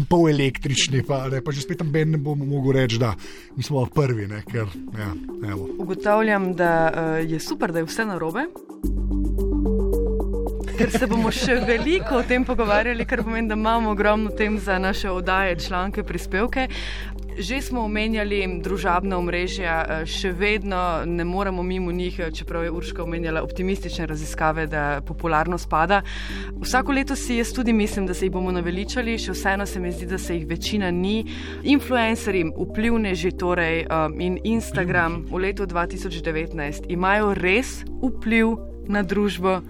pol 0.10 0.32
električni, 0.32 1.04
pa, 1.06 1.28
ne, 1.30 1.44
pa 1.46 1.54
že 1.54 1.68
spet 1.68 1.84
tam 1.84 1.94
ben 1.94 2.16
ne 2.16 2.18
bomo 2.18 2.50
mogli 2.50 2.80
reči, 2.80 2.98
da 2.98 3.14
mi 3.54 3.62
smo 3.64 3.86
prvi. 3.94 4.26
Ne, 4.32 4.42
ker, 4.50 4.74
ja, 4.98 5.14
Ugotavljam, 5.78 6.54
da 6.58 6.74
uh, 6.90 7.32
je 7.32 7.40
super, 7.40 7.76
da 7.76 7.84
je 7.84 7.92
vse 7.92 8.10
narobe. 8.10 8.48
Ker 10.78 10.90
se 10.90 11.08
bomo 11.08 11.30
še 11.34 11.60
veliko 11.68 12.18
o 12.18 12.24
tem 12.26 12.46
pogovarjali, 12.46 13.06
kar 13.06 13.22
pomeni, 13.24 13.50
da 13.50 13.58
imamo 13.58 13.92
ogromno 13.94 14.32
tem 14.34 14.58
za 14.60 14.80
naše 14.82 15.12
oddaje, 15.12 15.60
članke, 15.60 16.04
prispevke. 16.04 16.68
Že 17.34 17.62
smo 17.66 17.82
omenjali 17.86 18.44
družabna 18.62 19.18
omrežja, 19.18 19.76
eh, 19.82 20.06
še 20.06 20.32
vedno 20.38 21.02
ne 21.06 21.26
moremo 21.26 21.64
mimo 21.64 21.92
njih, 21.92 22.20
eh, 22.20 22.32
čeprav 22.32 22.64
je 22.64 22.72
Urška 22.72 23.04
omenjala 23.04 23.42
optimistične 23.42 24.06
raziskave, 24.06 24.68
da 24.68 25.02
popularno 25.02 25.58
spada. 25.58 26.02
Vsako 26.62 26.92
leto 26.92 27.16
si 27.16 27.38
jaz 27.38 27.54
tudi 27.54 27.74
mislim, 27.74 28.06
da 28.06 28.14
se 28.14 28.26
jih 28.26 28.32
bomo 28.32 28.52
naveličali, 28.52 29.18
še 29.18 29.34
vseeno 29.34 29.66
se 29.66 29.80
mi 29.80 29.92
zdi, 29.92 30.06
da 30.06 30.18
se 30.18 30.38
jih 30.38 30.48
večina 30.48 30.92
ni. 30.92 31.26
Influencerji, 31.64 32.52
vplivneži 32.58 33.32
torej 33.32 33.86
um, 33.90 34.22
in 34.22 34.40
Instagram 34.44 35.26
v 35.30 35.38
letu 35.38 35.66
2019 35.66 36.90
imajo 36.90 37.34
res 37.34 37.84
vpliv 38.02 38.58
na 38.88 39.04
družbo 39.04 39.62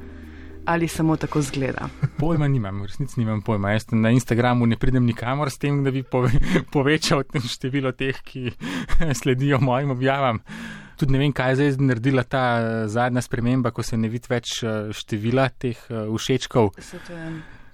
ali 0.66 0.88
samo 0.88 1.18
tako 1.18 1.42
zgleda? 1.42 1.90
Pojma 2.20 2.48
nimam, 2.48 2.82
v 2.82 2.86
resnici 2.86 3.20
nimam 3.20 3.42
pojma. 3.42 3.72
Jaz 3.72 3.86
na 3.92 4.10
Instagramu 4.10 4.66
ne 4.66 4.78
pridem 4.78 5.06
nikamor 5.06 5.52
s 5.52 5.58
tem, 5.58 5.84
da 5.84 5.92
bi 5.92 6.04
pove, 6.04 6.32
povečal 6.74 7.24
število 7.48 7.92
teh, 7.92 8.22
ki 8.24 8.52
sledijo 9.22 9.60
mojim 9.60 9.92
objavam. 9.92 10.42
Tudi 10.98 11.12
ne 11.12 11.20
vem, 11.20 11.34
kaj 11.34 11.52
je 11.52 11.72
zdaj 11.72 11.86
naredila 11.86 12.24
ta 12.24 12.44
eh, 12.60 12.88
zadnja 12.88 13.22
sprememba, 13.22 13.72
ko 13.72 13.84
se 13.84 13.98
ne 13.98 14.10
vidi 14.10 14.30
več 14.30 14.62
eh, 14.64 14.94
števila 14.94 15.50
teh 15.50 15.80
eh, 15.90 16.06
všečkov. 16.08 16.72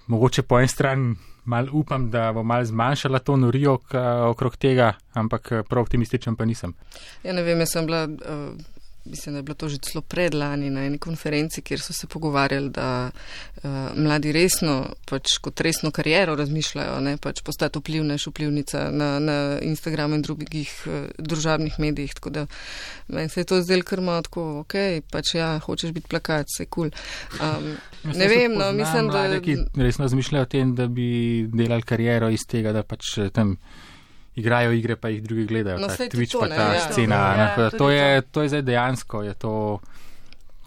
Mogoče 0.10 0.42
po 0.42 0.58
eni 0.60 0.68
strani 0.68 1.14
mal 1.50 1.70
upam, 1.74 2.10
da 2.10 2.32
bo 2.34 2.44
mal 2.44 2.66
zmanjšala 2.66 3.20
to 3.26 3.36
norijo 3.38 3.78
okrog 4.30 4.58
tega, 4.58 4.94
ampak 5.14 5.52
prav 5.70 5.86
optimističen 5.86 6.36
pa 6.36 6.46
nisem. 6.46 6.74
Ja, 7.24 7.34
ne 7.34 7.44
vem, 7.46 7.62
jaz 7.62 7.74
sem 7.74 7.90
bila. 7.90 8.06
Uh 8.06 8.78
mislim, 9.06 9.34
da 9.34 9.40
je 9.40 9.44
bilo 9.44 9.56
to 9.56 9.70
že 9.70 9.78
celo 9.78 10.02
predlani 10.02 10.70
na 10.70 10.86
eni 10.86 10.98
konferenci, 10.98 11.62
kjer 11.62 11.82
so 11.82 11.94
se 11.94 12.08
pogovarjali, 12.08 12.70
da 12.70 13.10
uh, 13.10 13.70
mladi 13.96 14.32
resno, 14.32 14.94
pač 15.06 15.38
kot 15.42 15.62
resno 15.62 15.92
kariero 15.92 16.36
razmišljajo, 16.36 17.00
ne 17.00 17.18
pač 17.18 17.42
postati 17.42 17.80
vplivnež, 17.80 18.28
vplivnica 18.28 18.90
na, 18.92 19.10
na 19.20 19.38
Instagramu 19.62 20.16
in 20.16 20.22
drugih 20.22 20.74
uh, 20.86 21.08
družabnih 21.18 21.80
medijih. 21.80 22.14
Tako 22.14 22.30
da 22.30 22.46
meni 23.08 23.30
se 23.30 23.42
je 23.42 23.46
to 23.46 23.62
zdelo 23.62 23.84
kar 23.84 24.02
malo 24.02 24.22
tako, 24.22 24.48
ok, 24.60 24.76
pač 25.12 25.36
ja, 25.36 25.60
hočeš 25.60 25.92
biti 25.92 26.08
plakat, 26.08 26.46
se 26.58 26.66
kul. 26.66 26.90
Cool. 26.90 26.92
Um, 27.42 27.78
ne 28.16 28.28
vem, 28.28 28.54
no, 28.54 28.72
mislim, 28.72 29.06
mlade, 29.06 29.40
da. 29.40 29.42
Ki 29.44 29.58
resno 29.76 30.06
razmišljajo 30.06 30.44
o 30.44 30.50
tem, 30.50 30.76
da 30.76 30.88
bi 30.88 31.48
delali 31.54 31.82
kariero 31.82 32.30
iz 32.30 32.46
tega, 32.48 32.74
da 32.76 32.84
pač 32.84 33.18
eh, 33.18 33.30
tam 33.34 33.58
igrajo 34.40 34.72
igre, 34.76 34.96
pa 34.96 35.12
jih 35.12 35.24
drugi 35.24 35.46
gledajo. 35.46 35.80
No, 35.80 35.88
ta 35.88 36.10
Twitch 36.10 36.36
to, 36.36 36.44
pa 36.44 36.48
ta 36.48 36.74
ja. 36.74 36.86
scena. 36.88 37.16
Ja, 37.16 37.48
ja, 37.58 37.70
to, 37.70 37.90
je, 37.92 38.22
to 38.22 38.42
je 38.42 38.50
zdaj 38.56 38.62
dejansko. 38.62 39.24
Je 39.24 39.34
to, 39.34 39.54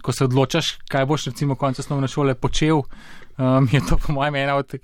ko 0.02 0.12
se 0.12 0.24
odločaš, 0.24 0.76
kaj 0.90 1.06
boš 1.06 1.26
recimo 1.32 1.56
konec 1.58 1.78
osnovne 1.78 2.08
šole 2.08 2.34
počel, 2.34 2.82
um, 3.38 3.68
je 3.72 3.80
to 3.88 3.96
po 3.96 4.12
mojem 4.12 4.34
ena 4.34 4.54
od 4.56 4.74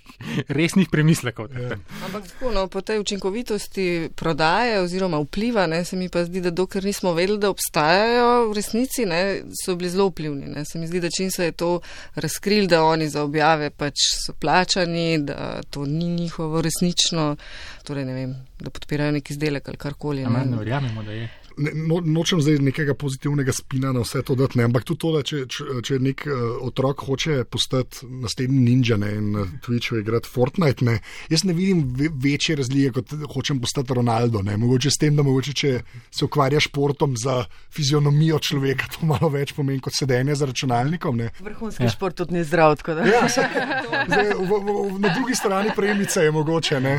resnih 0.48 0.88
premislekov. 0.92 1.48
Ja. 1.52 1.76
Ampak 2.04 2.28
tako, 2.28 2.52
no, 2.52 2.66
po 2.68 2.80
tej 2.80 3.00
učinkovitosti 3.00 4.10
prodaje 4.14 4.80
oziroma 4.80 5.18
vpliva, 5.18 5.66
ne, 5.66 5.84
se 5.84 5.96
mi 5.96 6.08
pa 6.08 6.24
zdi, 6.24 6.40
da 6.40 6.50
dokler 6.50 6.84
nismo 6.84 7.12
vedeli, 7.12 7.38
da 7.38 7.50
obstajajo 7.50 8.48
v 8.50 8.54
resnici, 8.54 9.06
ne, 9.06 9.42
so 9.64 9.76
bili 9.76 9.90
zelo 9.90 10.08
vplivni. 10.08 10.46
Ne. 10.46 10.64
Se 10.64 10.78
mi 10.78 10.86
zdi, 10.86 11.00
da 11.00 11.10
čim 11.10 11.30
se 11.30 11.44
je 11.44 11.52
to 11.52 11.80
razkril, 12.14 12.66
da 12.66 12.84
oni 12.84 13.08
za 13.08 13.22
objave 13.22 13.70
pač 13.70 13.94
so 14.26 14.32
plačani, 14.32 15.18
da 15.18 15.60
to 15.70 15.86
ni 15.86 16.08
njihovo 16.08 16.62
resnično, 16.62 17.36
torej 17.84 18.04
ne 18.04 18.14
vem, 18.14 18.36
da 18.60 18.70
podpirajo 18.70 19.12
neki 19.12 19.32
izdelek 19.32 19.68
ali 19.68 19.76
karkoli. 19.76 20.26
Ne, 20.26 20.44
ne 20.44 20.56
verjamemo, 20.56 21.02
da 21.02 21.12
je 21.12 21.28
ne, 21.58 21.72
no, 21.74 22.00
nočem 22.04 22.42
zdaj 22.42 22.58
nekega 22.64 22.94
pozitivnega 22.98 23.52
spina 23.52 23.92
na 23.92 24.02
vse 24.04 24.22
to 24.22 24.34
dati, 24.38 24.58
ne, 24.58 24.68
ampak 24.68 24.86
tudi 24.88 25.00
to, 25.04 25.12
da 25.16 25.22
če, 25.26 25.44
če, 25.50 25.66
če 25.84 25.98
nek 26.02 26.24
uh, 26.26 26.38
otrok 26.68 27.04
hoče 27.08 27.42
postati 27.50 28.06
naslednji 28.22 28.60
ninja 28.64 28.98
ne, 29.00 29.12
in 29.18 29.30
na 29.36 29.46
Twitchu 29.64 30.00
igrati 30.00 30.30
Fortnite, 30.30 30.84
ne, 30.86 30.98
jaz 31.32 31.44
ne 31.48 31.56
vidim 31.56 31.82
ve, 31.98 32.10
večje 32.12 32.56
razlike, 32.58 32.92
kot 32.98 33.14
hočem 33.34 33.60
postati 33.60 33.94
Ronaldo. 33.94 34.42
Ne. 34.42 34.56
Mogoče 34.56 34.90
s 34.90 35.00
tem, 35.00 35.16
da 35.16 35.24
mogoče, 35.26 35.54
če 35.56 35.72
se 36.10 36.24
ukvarjaš 36.24 36.68
športom 36.68 37.16
za 37.18 37.42
fizionomijo 37.74 38.38
človeka, 38.38 38.88
to 38.94 39.06
malo 39.08 39.30
več 39.32 39.54
pomeni 39.56 39.82
kot 39.84 39.96
sedenje 39.96 40.36
za 40.38 40.48
računalnikom. 40.50 41.18
Ne. 41.18 41.30
Vrhunski 41.40 41.86
ja. 41.86 41.92
šport 41.92 42.18
tudi 42.18 42.38
ni 42.38 42.44
zdrav. 42.44 42.76
Ja, 43.08 43.22
zdaj, 43.28 44.34
v, 44.36 44.44
v, 44.44 44.58
v, 44.60 44.98
na 45.00 45.12
drugi 45.14 45.36
strani 45.38 45.72
premice 45.76 46.24
je 46.26 46.32
mogoče. 46.34 46.80
Ne. 46.84 46.94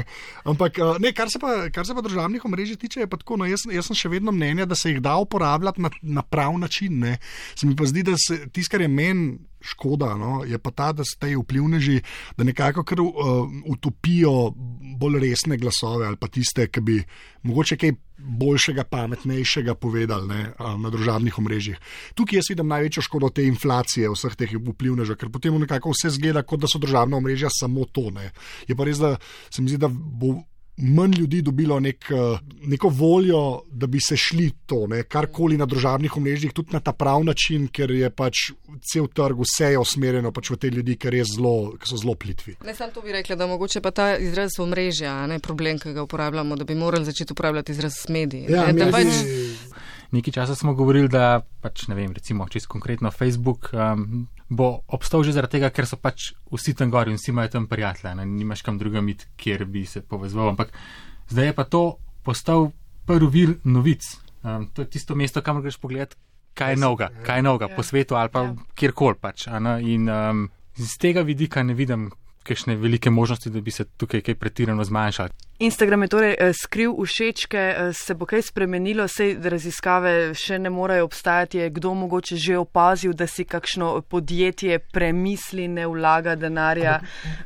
Ampak 0.50 0.80
uh, 0.82 0.96
ne, 1.02 1.14
kar, 1.16 1.30
se 1.32 1.42
pa, 1.42 1.70
kar 1.74 1.88
se 1.88 1.96
pa 1.96 2.04
državnih 2.06 2.46
omrežij 2.46 2.80
tiče, 2.82 3.04
je 3.06 3.10
pa 3.10 3.20
tako, 3.22 3.38
no, 3.40 3.48
jaz, 3.50 3.68
jaz 3.70 3.90
sem 3.90 3.98
še 4.00 4.12
vedno 4.16 4.34
mnenja, 4.36 4.49
mnenja, 4.50 4.66
da 4.66 4.76
se 4.76 4.92
jih 4.92 5.02
da 5.02 5.16
uporabljati 5.18 5.82
na, 5.82 5.90
na 6.02 6.22
prav 6.22 6.58
način. 6.58 7.00
Ne. 7.00 7.18
Se 7.56 7.68
mi 7.68 7.76
pa 7.76 7.86
zdi, 7.86 8.04
da 8.04 8.18
se 8.18 8.48
tisto, 8.50 8.72
kar 8.72 8.82
je 8.82 8.88
meni 8.88 9.38
škoda, 9.62 10.14
no, 10.16 10.44
je 10.48 10.58
pa 10.58 10.72
ta, 10.72 10.92
da 10.96 11.04
ste 11.04 11.28
ti 11.28 11.36
vplivneži, 11.36 12.00
da 12.38 12.44
nekako 12.44 12.84
kar, 12.84 13.02
uh, 13.02 13.12
utopijo 13.68 14.54
bolj 15.00 15.20
resne 15.20 15.58
glasove 15.58 16.08
ali 16.08 16.16
pa 16.16 16.28
tiste, 16.28 16.68
ki 16.68 16.82
bi 16.82 17.04
mogoče 17.44 17.78
kaj 17.78 17.92
boljšega, 18.18 18.84
pametnejšega 18.84 19.76
povedali 19.76 20.28
ne, 20.28 20.40
uh, 20.60 20.78
na 20.80 20.90
družabnih 20.90 21.40
omrežjih. 21.40 21.80
Tukaj 22.16 22.40
jaz 22.40 22.52
vidim 22.54 22.72
največjo 22.72 23.04
škodo 23.04 23.30
te 23.30 23.44
inflacije 23.48 24.12
vseh 24.12 24.36
teh 24.40 24.56
vplivnežev, 24.56 25.20
ker 25.20 25.32
potem 25.32 25.60
nekako 25.60 25.92
vse 25.92 26.14
zgleda, 26.16 26.44
kot 26.44 26.64
da 26.64 26.72
so 26.72 26.80
družabna 26.80 27.20
omrežja 27.20 27.52
samo 27.52 27.84
to. 27.92 28.10
Ne. 28.16 28.32
Je 28.68 28.80
pa 28.80 28.88
res, 28.88 29.00
da 29.00 29.18
se 29.50 29.62
mi 29.62 29.70
zdi, 29.72 29.82
da 29.84 29.92
bo 29.92 30.38
manj 30.82 31.18
ljudi 31.20 31.42
dobilo 31.42 31.80
nek, 31.80 32.06
eh, 32.12 32.40
neko 32.62 32.90
voljo, 32.90 33.62
da 33.72 33.88
bi 33.88 34.00
se 34.00 34.18
šli 34.18 34.52
to, 34.66 34.88
ne, 34.88 35.04
karkoli 35.04 35.58
na 35.58 35.66
družabnih 35.66 36.18
omrežjih, 36.18 36.54
tudi 36.54 36.74
na 36.74 36.80
ta 36.80 36.94
prav 36.94 37.24
način, 37.24 37.68
ker 37.68 37.92
je 37.92 38.10
pač 38.10 38.52
cel 38.92 39.08
trg 39.08 39.42
vse 39.44 39.74
usmerjeno 39.78 40.32
pač 40.32 40.50
v 40.50 40.58
te 40.58 40.70
ljudi, 40.70 40.96
ker 40.96 41.16
zelo, 41.36 41.74
so 41.84 41.98
zelo 41.98 42.16
plitvi. 42.16 42.56
Ne 42.66 42.76
samo 42.76 42.92
to 42.94 43.02
bi 43.02 43.12
rekla, 43.12 43.36
da 43.36 43.48
mogoče 43.48 43.82
pa 43.82 43.92
ta 43.92 44.18
izraz 44.18 44.60
omrežja, 44.60 45.28
ne 45.28 45.40
problem, 45.40 45.80
ki 45.80 45.94
ga 45.94 46.04
uporabljamo, 46.04 46.56
da 46.56 46.64
bi 46.64 46.76
morali 46.76 47.06
začeti 47.06 47.34
uporabljati 47.34 47.72
izraz 47.72 48.06
mediji. 48.10 48.46
Ja, 48.50 48.72
ne, 48.72 48.86
mediji... 48.86 49.58
Nekaj 50.12 50.34
časa 50.34 50.56
smo 50.56 50.74
govorili, 50.74 51.08
da 51.08 51.42
pač 51.62 51.88
ne 51.88 51.96
vem, 51.96 52.14
recimo, 52.14 52.48
čisto 52.50 52.72
konkretno 52.72 53.12
Facebook 53.12 53.70
um, 53.74 54.28
bo 54.50 54.82
obstal 54.90 55.22
že 55.24 55.36
zaradi 55.38 55.60
tega, 55.60 55.70
ker 55.70 55.86
so 55.86 56.00
pač 56.02 56.32
vsi 56.50 56.74
tam 56.74 56.90
gori 56.90 57.14
in 57.14 57.20
vsi 57.22 57.30
imajo 57.30 57.54
tam 57.54 57.68
prijatelje, 57.70 58.16
ne 58.18 58.26
nimaš 58.26 58.66
kam 58.66 58.80
drugam 58.82 59.10
iti, 59.10 59.30
kjer 59.38 59.66
bi 59.70 59.86
se 59.86 60.02
povezoval. 60.02 60.56
Ampak 60.56 60.74
zdaj 61.30 61.52
je 61.52 61.54
pa 61.54 61.64
to 61.70 61.84
postal 62.26 62.72
prvi 63.06 63.30
vir 63.30 63.54
novic. 63.64 64.06
Um, 64.42 64.70
to 64.74 64.82
je 64.82 64.90
tisto 64.90 65.16
mesto, 65.16 65.44
kamor 65.46 65.62
greš 65.62 65.78
pogledat, 65.78 66.18
kaj 66.58 66.74
je 66.74 66.82
novega, 66.82 67.12
kaj 67.26 67.38
je 67.38 67.46
novega 67.46 67.70
po 67.76 67.86
svetu 67.86 68.18
ali 68.18 68.34
pa 68.34 68.48
kjerkoli 68.74 69.22
pač. 69.22 69.46
In 69.86 70.10
um, 70.10 70.50
z 70.74 70.98
tega 70.98 71.22
vidika 71.22 71.64
ne 71.64 71.78
vidim 71.78 72.10
kakšne 72.44 72.76
velike 72.76 73.10
možnosti, 73.10 73.50
da 73.50 73.62
bi 73.62 73.72
se 73.72 73.86
tukaj 73.86 74.22
kaj 74.22 74.36
pretirano 74.36 74.84
zmanjšali. 74.84 75.30
Instagram 75.60 76.02
je 76.02 76.08
torej 76.08 76.36
eh, 76.40 76.54
skril 76.54 76.94
všečke, 77.06 77.58
eh, 77.58 77.94
se 77.94 78.14
bo 78.16 78.26
kaj 78.26 78.42
spremenilo, 78.48 79.08
sej 79.08 79.36
raziskave 79.44 80.34
še 80.34 80.60
ne 80.60 80.70
morejo 80.70 81.04
obstajati, 81.10 81.58
je 81.58 81.70
kdo 81.70 81.94
mogoče 81.94 82.38
že 82.40 82.58
opazil, 82.58 83.14
da 83.14 83.28
si 83.28 83.44
kakšno 83.44 84.02
podjetje 84.02 84.80
premisli, 84.80 85.68
ne 85.68 85.88
vlaga 85.88 86.36
denarja 86.36 87.00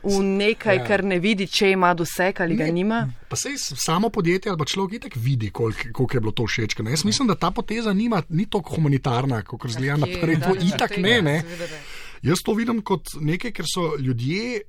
v 0.04 0.20
nekaj, 0.22 0.78
ja. 0.78 0.86
kar 0.86 1.04
ne 1.04 1.18
vidi, 1.20 1.48
če 1.48 1.72
ima 1.74 1.94
doseg 1.98 2.42
ali 2.42 2.56
ga 2.56 2.70
nima. 2.70 3.08
Pa 3.30 3.40
sej 3.40 3.58
samo 3.58 4.10
podjetje 4.14 4.54
ali 4.54 4.62
pa 4.62 4.66
človek 4.66 4.94
itek 5.00 5.18
vidi, 5.18 5.50
koliko 5.50 6.10
je 6.14 6.22
bilo 6.22 6.32
to 6.32 6.46
všečke. 6.46 6.86
Jaz 6.86 7.06
mislim, 7.06 7.28
da 7.28 7.36
ta 7.36 7.50
poteza 7.52 7.94
nima, 7.94 8.22
ni 8.30 8.46
tako 8.46 8.76
humanitarna, 8.76 9.42
kot 9.42 9.66
zgleda 9.74 9.98
naprej. 10.06 10.38
To 10.46 10.54
itak 10.54 10.98
ne, 11.02 11.22
ne. 11.22 11.38
Jaz 12.24 12.46
to 12.46 12.54
vidim 12.54 12.84
kot 12.86 13.18
nekaj, 13.20 13.52
ker 13.52 13.66
so 13.68 13.96
ljudje 14.00 14.62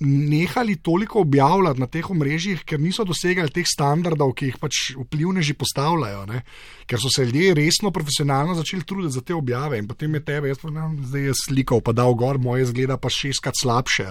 nehali 0.00 0.76
toliko 0.76 1.20
objavljati 1.20 1.80
na 1.80 1.86
teh 1.86 2.10
omrežjih, 2.10 2.62
ker 2.64 2.80
niso 2.80 3.04
dosegali 3.04 3.52
teh 3.52 3.66
standardov, 3.68 4.32
ki 4.36 4.50
jih 4.50 4.58
pač 4.60 4.78
vplivneži 4.96 5.54
postavljajo. 5.60 6.24
Ne? 6.30 6.42
Ker 6.88 6.98
so 7.00 7.10
se 7.12 7.24
ljudje 7.24 7.54
resno, 7.54 7.92
profesionalno 7.92 8.54
začeli 8.56 8.84
truditi 8.84 9.14
za 9.14 9.20
te 9.20 9.34
objave 9.34 9.78
in 9.78 9.88
potem 9.88 10.14
je 10.14 10.22
tebe, 10.24 10.48
jaz 10.48 10.64
ne, 10.64 10.86
zdaj 11.06 11.26
je 11.28 11.34
slikal, 11.44 11.82
pa 11.84 11.92
dal 11.92 12.14
gor, 12.14 12.38
moje 12.40 12.66
zgleda 12.72 12.96
pa 12.96 13.10
šestkrat 13.12 13.54
slabše. 13.60 14.08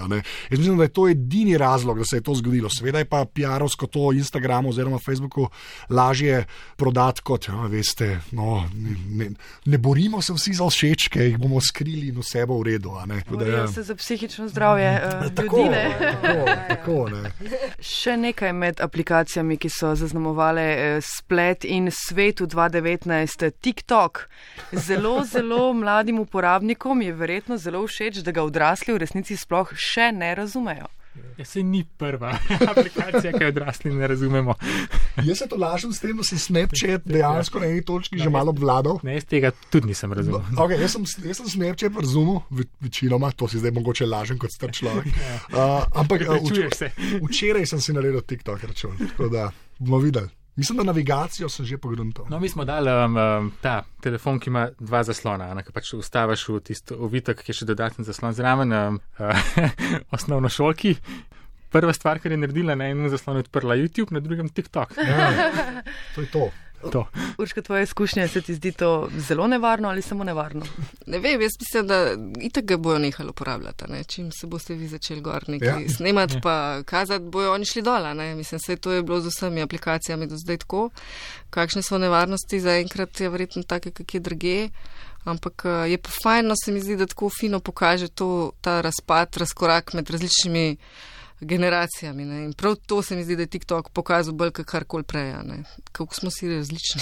Jaz 0.49 0.59
mislim, 0.59 0.77
da 0.77 0.85
je 0.85 0.93
to 0.93 1.07
edini 1.09 1.57
razlog, 1.57 1.97
da 1.99 2.05
se 2.05 2.17
je 2.17 2.25
to 2.27 2.35
zgodilo. 2.37 2.69
Seveda 2.69 3.01
je 3.01 3.09
pa 3.09 3.25
PR-ovsko 3.25 3.89
to 3.89 4.11
Instagramu 4.13 4.69
oziroma 4.69 4.99
Facebooku 4.99 5.49
lažje 5.89 6.45
prodati 6.77 7.21
kot, 7.21 7.49
ja, 7.49 7.65
veste, 7.67 8.19
no, 8.31 8.63
ne, 8.75 8.95
ne, 9.09 9.29
ne 9.65 9.77
borimo 9.77 10.21
se 10.21 10.33
vsi 10.33 10.53
za 10.53 10.69
všečke, 10.69 11.25
jih 11.31 11.37
bomo 11.37 11.61
skrili 11.61 12.13
in 12.13 12.21
vse 12.21 12.45
bo 12.45 12.61
v 12.61 12.69
redu. 12.71 12.93
Borijo 13.29 13.57
ja. 13.57 13.67
se 13.67 13.83
za 13.83 13.95
psihično 13.95 14.47
zdravje. 14.49 15.01
Uh, 15.05 15.33
tako, 15.35 15.57
tako, 15.99 16.45
tako, 16.67 16.97
ne. 17.09 17.31
Še 17.79 18.17
nekaj 18.17 18.53
med 18.53 18.83
aplikacijami, 18.83 19.57
ki 19.61 19.71
so 19.73 19.93
zaznamovale 19.95 20.65
eh, 20.73 20.99
splet 21.05 21.65
in 21.65 21.89
svet 21.93 22.43
v 22.43 22.49
2019. 22.51 23.49
TikTok. 23.61 24.25
Zelo, 24.73 25.23
zelo 25.25 25.73
mladim 25.73 26.19
uporabnikom 26.19 27.01
je 27.01 27.15
verjetno 27.15 27.57
zelo 27.57 27.85
všeč, 27.87 28.23
da 28.25 28.35
ga 28.35 28.45
odrasli 28.45 28.93
v 28.93 29.03
resnici 29.05 29.37
sploh 29.39 29.73
še 29.75 30.11
ne 30.15 30.33
razumejo. 30.35 30.89
Ja, 31.37 31.45
se 31.45 31.63
ni 31.63 31.83
prva 31.97 32.33
aplikacija, 32.71 33.31
ki 33.33 33.43
jo 33.43 33.49
odrasli 33.49 33.91
ne 33.93 34.07
razumemo. 34.07 34.55
Jaz 35.27 35.37
se 35.37 35.47
to 35.47 35.57
lažem 35.59 35.93
s 35.93 35.99
tem, 35.99 36.17
da 36.17 36.23
sem 36.23 36.39
Snapchat 36.39 37.05
dejansko 37.05 37.59
na 37.59 37.69
eni 37.71 37.83
točki 37.85 38.19
že 38.19 38.29
malo 38.29 38.53
obvladal. 38.55 38.99
Ne, 39.03 39.17
iz 39.17 39.25
tega 39.25 39.51
tudi 39.69 39.91
nisem 39.91 40.13
razumel. 40.13 40.43
No, 40.51 40.65
okay, 40.65 40.79
jaz, 40.81 40.95
sem, 40.97 41.05
jaz 41.27 41.41
sem 41.41 41.49
Snapchat 41.55 41.95
razumel, 42.01 42.41
večinoma, 42.79 43.31
to 43.31 43.47
si 43.47 43.59
zdaj 43.59 43.73
mogoče 43.75 44.07
lažem 44.07 44.39
kot 44.39 44.53
star 44.53 44.73
človek. 44.75 45.07
Uh, 45.07 45.83
ampak 45.99 46.27
uh, 46.27 46.35
včeraj, 46.43 46.91
včeraj 47.29 47.71
sem 47.73 47.81
si 47.81 47.95
naredil 47.95 48.21
TikTok 48.21 48.63
račun, 48.63 48.97
tako 48.99 49.31
da 49.33 49.49
bomo 49.79 50.03
videli. 50.03 50.38
Mislim, 50.59 50.77
da 50.77 50.83
navigacijo 50.83 51.49
sem 51.49 51.65
že 51.65 51.77
pogrunil. 51.77 52.11
No, 52.29 52.39
mi 52.39 52.49
smo 52.49 52.65
dali 52.65 52.91
um, 52.91 53.17
um, 53.17 53.51
ta 53.61 53.83
telefon, 54.03 54.39
ki 54.39 54.49
ima 54.51 54.67
dva 54.79 55.03
zaslona. 55.07 55.53
Ki 55.63 55.71
pač 55.71 55.93
ustaviš 55.95 56.47
v 56.49 56.59
tisto 56.67 56.97
ovitek, 56.99 57.39
ki 57.39 57.53
je 57.53 57.61
še 57.61 57.67
dodaten 57.69 58.07
zaslon 58.07 58.35
zraven, 58.35 58.75
um, 58.75 58.99
uh, 59.19 59.51
osnovno 60.15 60.51
šolki. 60.51 60.97
Prva 61.71 61.93
stvar, 61.93 62.19
kar 62.19 62.33
je 62.33 62.41
naredila 62.41 62.75
na 62.75 62.89
enem 62.91 63.07
zaslonu, 63.13 63.39
je 63.39 63.47
odprla 63.47 63.77
YouTube, 63.79 64.11
na 64.11 64.19
drugem 64.19 64.49
TikTok. 64.49 64.97
Ja, 64.97 65.29
to 66.15 66.25
je 66.25 66.31
to. 66.33 66.49
To. 66.91 67.07
Urška, 67.37 67.61
tvoje 67.61 67.83
izkušnje 67.83 68.27
se 68.27 68.41
ti 68.41 68.55
zdi 68.55 68.71
to 68.71 69.09
zelo 69.17 69.47
nevarno 69.47 69.89
ali 69.89 70.01
samo 70.01 70.23
nevarno? 70.23 70.65
Ne 71.05 71.19
vem, 71.19 71.41
jaz 71.41 71.51
mislim, 71.59 71.87
da 71.87 72.15
itak 72.41 72.65
ga 72.65 72.77
bojo 72.77 72.99
nehali 72.99 73.29
uporabljati. 73.29 73.91
Ne? 73.91 74.03
Čim 74.03 74.31
se 74.31 74.47
boste 74.47 74.73
vi 74.73 74.87
začeli 74.87 75.21
gor 75.21 75.43
nekaj 75.47 75.83
ja. 75.83 75.89
snemati, 75.89 76.33
ja. 76.33 76.41
pa 76.43 76.83
kazati, 76.85 77.25
bojo 77.25 77.53
oni 77.53 77.65
šli 77.65 77.81
dol. 77.81 78.13
Mislim, 78.35 78.59
vse 78.63 78.75
to 78.75 78.91
je 78.91 79.03
bilo 79.03 79.21
z 79.21 79.27
vsemi 79.27 79.61
aplikacijami 79.61 80.27
do 80.27 80.37
zdaj 80.37 80.57
tako. 80.57 80.89
Kakšne 81.49 81.81
so 81.81 81.97
nevarnosti, 81.97 82.59
zaenkrat 82.59 83.19
je 83.19 83.29
verjetno 83.29 83.63
take, 83.63 83.91
kak 83.91 84.13
je 84.13 84.19
druge. 84.19 84.69
Ampak 85.23 85.65
je 85.87 85.97
pa 85.97 86.09
fajno, 86.23 86.55
se 86.65 86.71
mi 86.71 86.79
zdi, 86.79 86.95
da 86.95 87.05
tako 87.05 87.29
fino 87.39 87.59
pokaže 87.59 88.07
to, 88.07 88.51
ta 88.61 88.81
razpad, 88.81 89.37
razkorak 89.37 89.93
med 89.93 90.09
različnimi 90.09 90.77
generacijami. 91.41 92.25
Ne? 92.25 92.43
In 92.43 92.53
prav 92.53 92.75
to 92.75 93.01
se 93.01 93.15
mi 93.15 93.23
zdi, 93.23 93.35
da 93.35 93.41
je 93.41 93.47
TikTok 93.47 93.89
pokazal 93.89 94.33
bolj 94.33 94.51
kot 94.51 94.65
karkoli 94.65 95.03
prej, 95.03 95.33
kako 95.91 96.15
smo 96.15 96.31
si 96.31 96.49
različni. 96.49 97.01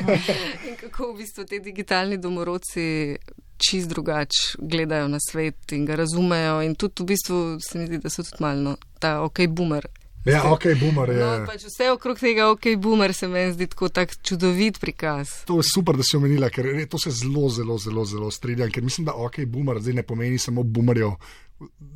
in 0.68 0.76
kako 0.80 1.12
v 1.12 1.16
bistvu 1.16 1.44
ti 1.44 1.60
digitalni 1.60 2.18
domorodci 2.18 3.16
čist 3.56 3.88
drugače 3.88 4.58
gledajo 4.58 5.08
na 5.08 5.18
svet 5.30 5.72
in 5.72 5.86
ga 5.86 5.96
razumejo. 5.96 6.62
In 6.62 6.74
tudi 6.74 7.02
v 7.02 7.06
bistvu 7.06 7.58
se 7.60 7.78
mi 7.78 7.86
zdi, 7.86 7.98
da 7.98 8.10
so 8.10 8.22
tudi 8.22 8.42
malo 8.42 8.76
ta 8.98 9.20
ok 9.22 9.46
boomer. 9.48 9.88
Ja, 10.24 10.52
ok, 10.52 10.62
boomer 10.78 11.10
je. 11.10 11.18
No, 11.18 11.30
pač 11.50 11.64
vse 11.66 11.88
okrog 11.90 12.20
tega, 12.20 12.46
ok, 12.54 12.68
boomer 12.78 13.10
se 13.14 13.26
meni 13.26 13.56
zdi 13.56 13.66
tako 13.72 13.88
tak 13.90 14.12
čudovit 14.22 14.78
prikaz. 14.78 15.32
To 15.50 15.58
je 15.58 15.66
super, 15.66 15.98
da 15.98 16.06
si 16.06 16.14
omenila, 16.14 16.50
ker 16.54 16.68
to 16.90 17.00
se 17.02 17.10
zelo, 17.10 17.48
zelo, 17.50 17.74
zelo, 17.82 18.04
zelo 18.06 18.30
strinjam, 18.30 18.70
ker 18.70 18.86
mislim, 18.86 19.08
da 19.10 19.16
ok, 19.18 19.40
boomer 19.50 19.80
zdaj 19.82 19.98
ne 19.98 20.04
pomeni 20.06 20.38
samo 20.38 20.62
boomerjev, 20.62 21.16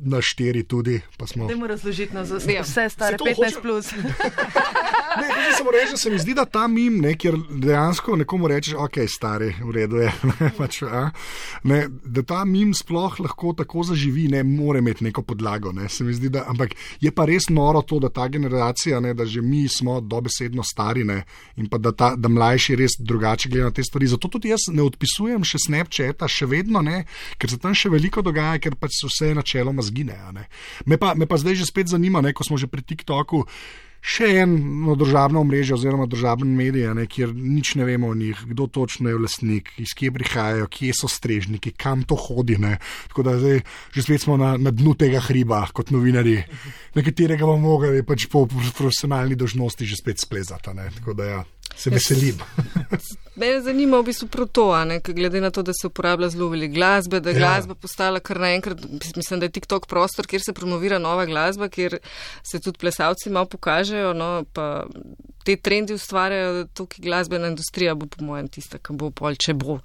na 0.01 0.21
štiri 0.21 0.63
tudi. 0.63 1.01
Ne 1.35 1.43
moremo 1.43 1.67
razložiti 1.67 2.13
na 2.13 2.25
ja. 2.53 2.61
vse 2.61 2.89
stare 2.89 3.17
15. 3.17 3.35
Hoče... 3.35 3.61
Plus. 3.61 3.91
ne, 5.21 5.27
ne, 5.27 5.57
samo 5.57 5.71
reči, 5.71 5.91
da 5.91 5.97
se 5.97 6.09
mi 6.09 6.19
zdi, 6.19 6.33
da 6.33 6.45
ta 6.45 6.67
mim, 6.67 6.99
ne, 7.01 7.13
kjer 7.17 7.35
dejansko 7.49 8.15
nekomu 8.15 8.47
rečeš, 8.47 8.73
ok, 8.77 8.97
stari, 9.07 9.53
v 9.63 9.71
redu 9.71 10.01
je. 10.01 10.11
pač, 10.59 10.81
ne, 11.63 11.79
da 12.05 12.23
ta 12.23 12.43
mim 12.45 12.73
sploh 12.77 13.19
lahko 13.19 13.53
tako 13.57 13.83
zaživi, 13.83 14.27
ne 14.31 14.43
more 14.43 14.79
imeti 14.79 15.03
neko 15.07 15.21
podlago. 15.21 15.71
Ne, 15.75 15.89
zdi, 15.89 16.29
da, 16.29 16.45
ampak 16.47 16.75
je 17.01 17.11
pa 17.11 17.25
res 17.25 17.49
noro 17.49 17.81
to, 17.81 17.99
da 18.03 18.09
ta 18.13 18.27
generacija, 18.27 18.99
ne, 19.03 19.13
da 19.17 19.25
že 19.25 19.41
mi 19.41 19.67
smo 19.67 19.99
dobesedno 20.01 20.63
stari 20.63 21.03
ne, 21.03 21.23
in 21.57 21.69
pa 21.69 21.77
da, 21.77 21.91
ta, 21.91 22.13
da 22.15 22.29
mlajši 22.29 22.75
res 22.75 22.99
drugače 22.99 23.49
gledajo 23.49 23.71
na 23.71 23.75
te 23.75 23.83
stvari. 23.83 24.07
Zato 24.07 24.27
tudi 24.27 24.53
jaz 24.53 24.69
ne 24.73 24.85
odpisujem 24.85 25.43
še 25.47 25.63
Snapchata, 25.67 26.29
še 26.29 26.47
vedno 26.49 26.81
ne, 26.85 27.03
ker 27.37 27.51
se 27.51 27.59
tam 27.61 27.75
še 27.75 27.91
veliko 27.93 28.21
dogaja, 28.25 28.61
ker 28.61 28.77
pač 28.79 29.01
vse 29.07 29.31
je 29.31 29.37
načelo 29.37 29.56
načeloma 29.57 29.81
zgine. 29.81 30.17
Me 30.85 30.97
pa, 30.97 31.15
me 31.15 31.25
pa 31.25 31.37
zdaj 31.37 31.55
že 31.55 31.65
spet 31.65 31.87
zanima, 31.87 32.21
ne, 32.21 32.33
ko 32.33 32.43
smo 32.43 32.57
že 32.57 32.67
pri 32.67 32.81
TikToku. 32.81 33.45
Še 34.07 34.45
eno 34.45 34.93
državno 34.95 35.41
omrežje, 35.41 35.73
oziroma 35.73 36.05
državne 36.05 36.45
medije, 36.45 36.93
ne, 36.93 37.07
kjer 37.09 37.33
nič 37.33 37.73
ne 37.75 37.83
vemo 37.83 38.13
o 38.13 38.15
njih, 38.15 38.37
kdo 38.53 38.67
točno 38.69 39.09
je 39.09 39.17
vlasnik, 39.17 39.71
iz 39.81 39.91
kje 39.97 40.13
prihajajo, 40.13 40.69
kje 40.69 40.93
so 40.93 41.09
strežniki, 41.09 41.73
kam 41.73 42.05
to 42.07 42.15
hodi. 42.15 42.59
Ne. 42.61 42.77
Tako 43.09 43.25
da 43.25 43.35
zdaj 43.41 43.65
že 43.91 44.05
spet 44.05 44.21
smo 44.21 44.37
na, 44.37 44.53
na 44.55 44.71
dnu 44.71 44.93
tega 44.93 45.19
hriba, 45.19 45.65
kot 45.73 45.89
novinari, 45.91 46.37
na 46.93 47.03
katerega 47.03 47.49
bomo 47.49 47.73
mogli 47.73 48.05
pač 48.05 48.29
po 48.31 48.45
profesionalni 48.47 49.35
dožnosti 49.35 49.83
že 49.83 49.97
spet 49.97 50.21
splezati. 50.21 50.77
Tako 51.01 51.17
da 51.17 51.31
ja 51.33 51.41
se 51.75 51.89
veselim. 51.89 52.37
Me 53.37 53.51
zanima 53.61 53.99
v 54.01 54.07
bistvu 54.09 54.27
prav 54.33 54.47
to, 54.49 54.67
glede 55.13 55.41
na 55.41 55.51
to, 55.53 55.61
da 55.61 55.71
se 55.81 55.87
uporablja 55.87 56.29
zelo 56.33 56.49
veliko 56.49 56.73
glasbe, 56.73 57.19
da 57.19 57.29
je 57.29 57.35
ja. 57.35 57.39
glasba 57.39 57.75
postala 57.75 58.19
kar 58.19 58.39
naenkrat, 58.39 58.81
mislim, 59.15 59.39
da 59.39 59.45
je 59.45 59.51
TikTok 59.59 59.85
prostor, 59.87 60.27
kjer 60.27 60.41
se 60.41 60.53
promovira 60.53 60.99
nova 60.99 61.25
glasba, 61.25 61.69
kjer 61.69 61.99
se 62.43 62.59
tudi 62.59 62.77
plesalci 62.77 63.29
malo 63.29 63.45
pokažejo. 63.45 64.13
No, 64.13 64.43
te 65.47 65.55
trendi 65.55 65.93
ustvarjajo, 65.93 66.65
tukaj 66.75 67.03
glasbena 67.03 67.47
industrija 67.47 67.95
bo, 67.95 68.05
po 68.11 68.25
mojem, 68.25 68.49
tista, 68.51 68.81
ki 68.83 68.95
bo 68.99 69.11
pol, 69.15 69.37
če 69.39 69.53
bo, 69.55 69.77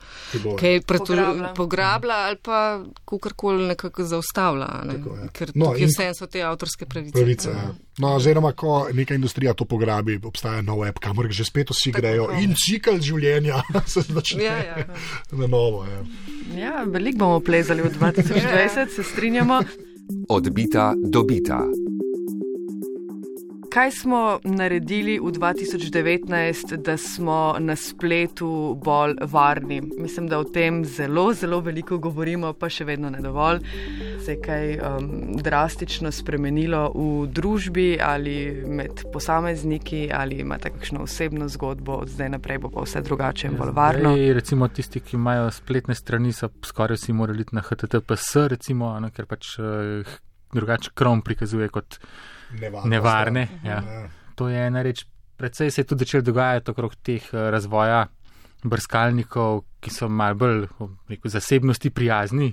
bo 0.42 0.56
kaj 0.58 0.80
pograbla. 0.88 1.52
pograbla 1.54 2.16
ali 2.26 2.40
pa 2.42 2.58
kakorkoli 3.06 3.68
nekako 3.68 4.08
zaustavlja. 4.10 4.70
Ne? 4.88 4.96
Tako, 4.98 5.16
ja. 5.20 5.28
Ker 5.36 5.52
no, 5.54 5.70
tukaj 5.70 5.90
vse 5.92 6.08
so 6.18 6.26
te 6.26 6.42
avtorske 6.42 6.88
pravice. 6.90 7.14
pravice 7.14 7.54
ja. 7.54 7.68
No, 8.02 8.14
oziroma, 8.16 8.54
ko 8.56 8.88
neka 8.92 9.14
industrija 9.14 9.52
to 9.54 9.68
pograbi, 9.68 10.16
obstaja 10.24 10.62
nov 10.64 10.80
web, 10.82 10.98
kamor 10.98 11.28
že 11.30 11.44
spet 11.44 11.70
vsi 11.70 11.92
grejo 11.92 12.30
in 12.40 12.56
cikl 12.58 12.98
življenja 12.98 13.41
se 13.86 14.00
začne 14.02 14.44
ja, 14.44 14.56
ja. 14.56 14.76
na 15.32 15.46
novo. 15.46 15.84
Ja, 15.84 16.00
ja 16.58 16.84
veliko 16.86 17.18
bomo 17.18 17.40
plezali 17.40 17.82
v 17.82 17.90
2020, 17.98 18.88
se 18.96 19.02
strinjamo. 19.02 19.60
Odbita, 20.28 20.94
dobita. 20.98 21.66
Kaj 23.72 23.90
smo 23.90 24.38
naredili 24.44 25.18
v 25.18 25.32
2019, 25.32 26.76
da 26.76 26.96
smo 26.96 27.56
na 27.58 27.76
spletu 27.76 28.78
bolj 28.84 29.14
varni? 29.20 29.80
Mislim, 29.98 30.26
da 30.28 30.38
o 30.38 30.44
tem 30.44 30.84
zelo, 30.84 31.32
zelo 31.32 31.60
veliko 31.60 31.96
govorimo, 31.98 32.50
pa 32.52 32.68
še 32.68 32.84
vedno 32.84 33.08
ne 33.10 33.22
dovolj. 33.24 33.62
Se 34.24 34.34
je 34.34 34.40
kaj 34.44 34.76
um, 34.76 35.06
drastično 35.40 36.12
spremenilo 36.12 36.82
v 36.92 37.06
družbi 37.32 37.86
ali 37.96 38.34
med 38.66 39.06
posamezniki, 39.12 40.02
ali 40.12 40.42
imate 40.44 40.74
kakšno 40.74 41.06
osebno 41.08 41.48
zgodbo, 41.48 41.96
od 42.04 42.12
zdaj 42.12 42.28
naprej 42.34 42.58
bo 42.66 42.70
pa 42.74 42.84
vse 42.84 43.00
drugače 43.00 43.48
in 43.48 43.56
bolj 43.56 43.72
varno? 43.72 44.12
Zdaj, 44.12 44.34
recimo 44.36 44.68
tisti, 44.68 45.00
ki 45.00 45.16
imajo 45.16 45.48
spletne 45.50 45.96
strani, 45.96 46.34
so 46.36 46.52
skoraj 46.60 47.00
vsi 47.00 47.16
morali 47.16 47.48
iti 47.48 47.56
na 47.56 47.64
HTTPS, 47.64 48.36
recimo, 48.52 48.92
no, 49.00 49.08
ker 49.16 49.30
pač 49.32 49.56
uh, 49.56 50.12
drugače 50.52 50.90
krom 50.94 51.22
prikazuje 51.22 51.68
kot 51.68 51.98
nevarne. 52.60 52.90
nevarne 52.90 53.48
ja. 53.64 53.82
Ja. 53.82 54.08
To 54.34 54.48
je 54.48 54.66
ena 54.66 54.82
reč. 54.82 55.06
Predvsej 55.36 55.70
se 55.70 55.80
je 55.80 55.86
tudi 55.86 56.04
začelo 56.04 56.22
dogajati 56.22 56.70
okrog 56.70 56.94
teh 57.02 57.22
eh, 57.32 57.50
razvoja 57.50 58.06
brskalnikov, 58.64 59.64
ki 59.82 59.90
so 59.90 60.08
malo 60.08 60.38
bolj 60.38 60.66
rekel, 61.10 61.30
zasebnosti 61.30 61.90
prijazni, 61.90 62.52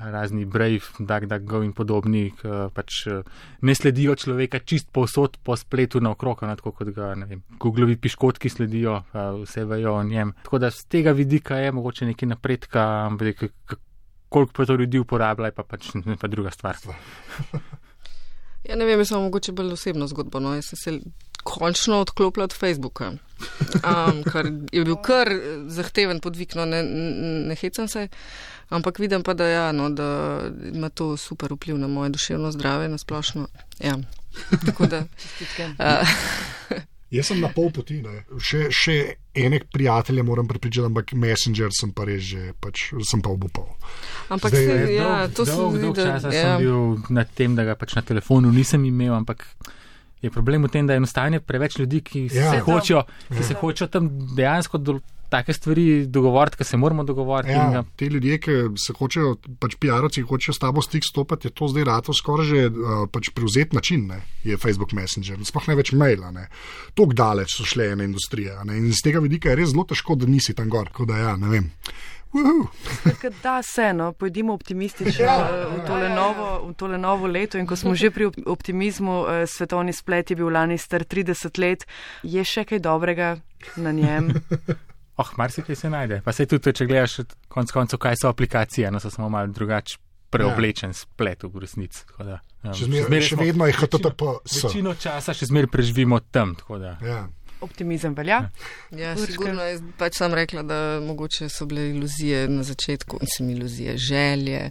razni 0.00 0.44
Brave, 0.44 0.80
DuckDuckGo 0.98 1.62
in 1.64 1.72
podobni, 1.72 2.26
ki 2.36 2.52
pač 2.76 3.06
eh, 3.08 3.22
ne 3.62 3.74
sledijo 3.74 4.16
človeka 4.20 4.60
čist 4.60 4.90
povsod 4.92 5.38
po 5.44 5.56
spletu 5.56 6.00
naokrog, 6.00 6.44
tako 6.60 6.72
kot 6.76 6.92
ga 6.96 7.14
Googlovi 7.60 7.96
piškotki 7.96 8.52
sledijo, 8.52 9.00
vse 9.14 9.64
vejo 9.64 9.96
o 10.00 10.02
njem. 10.04 10.34
Tako 10.42 10.58
da 10.58 10.70
z 10.70 10.84
tega 10.88 11.16
vidika 11.16 11.56
je 11.56 11.72
mogoče 11.72 12.12
nekaj 12.12 12.34
napredka, 12.34 12.88
ampak 13.06 13.48
koliko 14.30 14.52
pa 14.56 14.66
to 14.66 14.78
ljudi 14.80 15.02
uporablja, 15.02 15.50
je 15.50 15.56
pa 15.58 15.66
pač 15.66 15.92
ne 15.94 16.16
pa 16.16 16.30
druga 16.30 16.54
stvar. 16.54 16.78
Ja, 18.68 18.76
ne 18.76 18.84
vem, 18.84 19.00
jaz 19.00 19.08
sem 19.08 19.22
mogoče 19.24 19.54
bolj 19.56 19.72
osebno 19.72 20.06
zgodbo. 20.06 20.38
No. 20.38 20.52
Jaz 20.54 20.66
sem 20.68 20.78
se 20.78 20.92
končno 21.42 22.00
odklopila 22.04 22.44
od 22.44 22.52
Facebooka, 22.52 23.08
um, 23.10 24.18
kar 24.32 24.46
je 24.72 24.84
bil 24.84 24.96
kar 25.00 25.30
zahteven 25.66 26.20
podvig, 26.20 26.52
no, 26.54 26.66
ne, 26.68 26.82
ne 27.48 27.56
hecam 27.56 27.88
se, 27.88 28.08
ampak 28.68 28.98
vidim 29.00 29.24
pa, 29.24 29.34
da, 29.34 29.46
ja, 29.48 29.72
no, 29.72 29.88
da 29.90 30.40
ima 30.72 30.88
to 30.88 31.16
super 31.16 31.54
vpliv 31.56 31.78
na 31.78 31.88
moje 31.88 32.10
duševno 32.10 32.52
zdravje, 32.52 32.88
na 32.88 32.98
splošno. 32.98 33.48
Ja. 33.78 33.96
Tako 34.66 34.86
da. 34.86 35.04
Uh, 35.58 36.08
Jaz 37.10 37.26
sem 37.32 37.40
na 37.42 37.48
pol 37.50 37.72
poti, 37.74 37.98
še, 38.38 38.68
še 38.70 38.94
enek 39.34 39.66
prijatelje 39.74 40.22
moram 40.22 40.46
pripričati, 40.46 40.86
ampak 40.86 41.12
Messenger 41.18 41.74
sem 41.74 41.90
pa 41.94 42.06
res 42.06 42.22
že, 42.22 42.52
pač, 42.62 42.92
sem 43.06 43.22
pa 43.24 43.32
obupal. 43.34 43.66
Ampak 44.30 44.54
Zdaj, 44.54 44.66
se, 44.66 44.94
ja, 44.94 45.10
dolg, 45.26 45.34
to 45.34 45.46
dolg, 45.48 45.78
dolg 45.82 45.98
časa 45.98 46.30
ja. 46.30 46.44
sem 46.44 46.62
bil 46.62 47.14
na 47.14 47.26
tem, 47.26 47.58
da 47.58 47.66
ga 47.66 47.74
pač 47.78 47.96
na 47.98 48.04
telefonu 48.06 48.52
nisem 48.54 48.86
imel, 48.86 49.16
ampak 49.18 49.42
je 50.22 50.30
problem 50.30 50.68
v 50.68 50.70
tem, 50.70 50.86
da 50.86 50.94
je 50.94 51.02
enostavno 51.02 51.40
preveč 51.42 51.80
ljudi, 51.80 52.02
ki, 52.06 52.28
ja. 52.30 52.52
se, 52.54 52.62
hočejo, 52.68 53.02
ki 53.32 53.40
ja. 53.42 53.48
se 53.48 53.58
hočejo 53.58 53.90
tam 53.90 54.10
dejansko 54.36 54.78
določiti 54.78 55.19
take 55.30 55.54
stvari 55.54 56.06
dogovoriti, 56.06 56.58
ki 56.60 56.64
se 56.64 56.76
moramo 56.76 57.04
dogovoriti. 57.04 57.52
Ja, 57.54 57.70
in, 57.80 57.88
te 57.96 58.10
ljudje, 58.10 58.38
ki 58.42 58.56
se 58.76 58.94
hočejo, 58.98 59.36
pač 59.62 59.76
PR-ovci, 59.80 60.24
hočejo 60.26 60.54
s 60.54 60.62
tabo 60.62 60.82
stik 60.82 61.06
stopiti, 61.06 61.48
je 61.48 61.54
to 61.54 61.68
zdaj 61.70 61.84
rado 61.86 62.12
skoraj 62.12 62.46
že 62.50 62.66
uh, 62.68 63.04
pač 63.12 63.30
prevzet 63.34 63.72
način, 63.72 64.06
ne, 64.10 64.20
je 64.44 64.56
Facebook 64.58 64.92
Messenger, 64.92 65.38
sploh 65.46 65.68
ne 65.70 65.78
več 65.78 65.92
maila. 65.92 66.32
Tok 66.98 67.14
daleč 67.14 67.56
so 67.56 67.64
šle 67.64 67.92
ene 67.94 68.04
industrije 68.10 68.56
ne, 68.64 68.78
in 68.78 68.90
z 68.92 69.06
tega 69.06 69.22
vidika 69.22 69.50
je 69.52 69.60
res 69.62 69.72
zelo 69.72 69.84
težko, 69.84 70.18
da 70.18 70.26
nisi 70.26 70.54
tam 70.54 70.68
gor. 70.68 70.90
Da, 71.06 71.16
ja, 71.16 71.36
Da, 73.42 73.62
se, 73.62 73.92
no, 73.92 74.12
pojdimo 74.12 74.52
optimistično 74.54 75.24
Ja. 75.24 75.48
eh, 75.50 75.66
v 75.66 75.86
tole, 75.86 76.08
novo, 76.08 76.68
v 76.68 76.74
tole 76.74 76.98
novo 76.98 77.26
leto. 77.26 77.58
In 77.58 77.66
ko 77.66 77.76
smo 77.76 77.94
že 77.94 78.10
pri 78.10 78.26
op- 78.30 78.38
optimizmu, 78.46 79.26
eh, 79.26 79.46
svetovni 79.46 79.92
splet 79.92 80.30
je 80.30 80.36
bil 80.36 80.46
lani 80.48 80.78
star 80.78 81.02
30 81.04 81.58
let, 81.58 81.86
je 82.22 82.44
še 82.44 82.64
kaj 82.64 82.78
dobrega 82.78 83.40
na 83.76 83.92
njem. 83.92 84.30
Oh, 85.20 85.30
marsikaj 85.36 85.76
se 85.76 85.90
najde. 85.90 86.20
Pa 86.22 86.32
se 86.32 86.46
tudi, 86.46 86.72
če 86.72 86.86
gledaš 86.86 87.18
konec 87.48 87.70
koncev, 87.70 87.98
kaj 87.98 88.16
so 88.16 88.28
aplikacije, 88.28 88.90
no 88.90 88.98
so 88.98 89.10
samo 89.10 89.28
malo 89.28 89.46
drugače 89.48 89.98
preoblečen 90.30 90.94
splet 90.94 91.42
v 91.44 91.58
resnici. 91.58 92.06
tako 92.06 92.24
da, 92.24 92.36
um, 92.62 92.72
Še 92.72 92.84
zmer- 92.86 93.04
zmeraj 93.04 93.22
še 93.22 93.36
smo- 93.36 93.44
vedno 93.44 93.66
je 93.66 93.72
večino- 93.72 93.98
HTTPS. 94.00 94.62
Večino 94.64 94.94
časa 94.96 95.34
še 95.34 95.46
zmeraj 95.46 95.66
preživimo 95.68 96.20
tam. 96.22 96.54
tako 96.54 96.78
da. 96.78 96.96
Ja. 97.02 97.28
Optimizem 97.60 98.14
velja. 98.14 98.48
Ja, 98.90 99.12
Urška? 99.12 99.26
sigurno 99.26 99.62
je 99.62 99.80
pač 99.98 100.16
sam 100.16 100.32
rekla, 100.32 100.62
da 100.62 100.76
mogoče 101.00 101.48
so 101.48 101.66
bile 101.66 101.90
iluzije 101.90 102.48
na 102.48 102.62
začetku, 102.62 103.18
mislim, 103.20 103.50
iluzije, 103.50 103.98
želje 103.98 104.70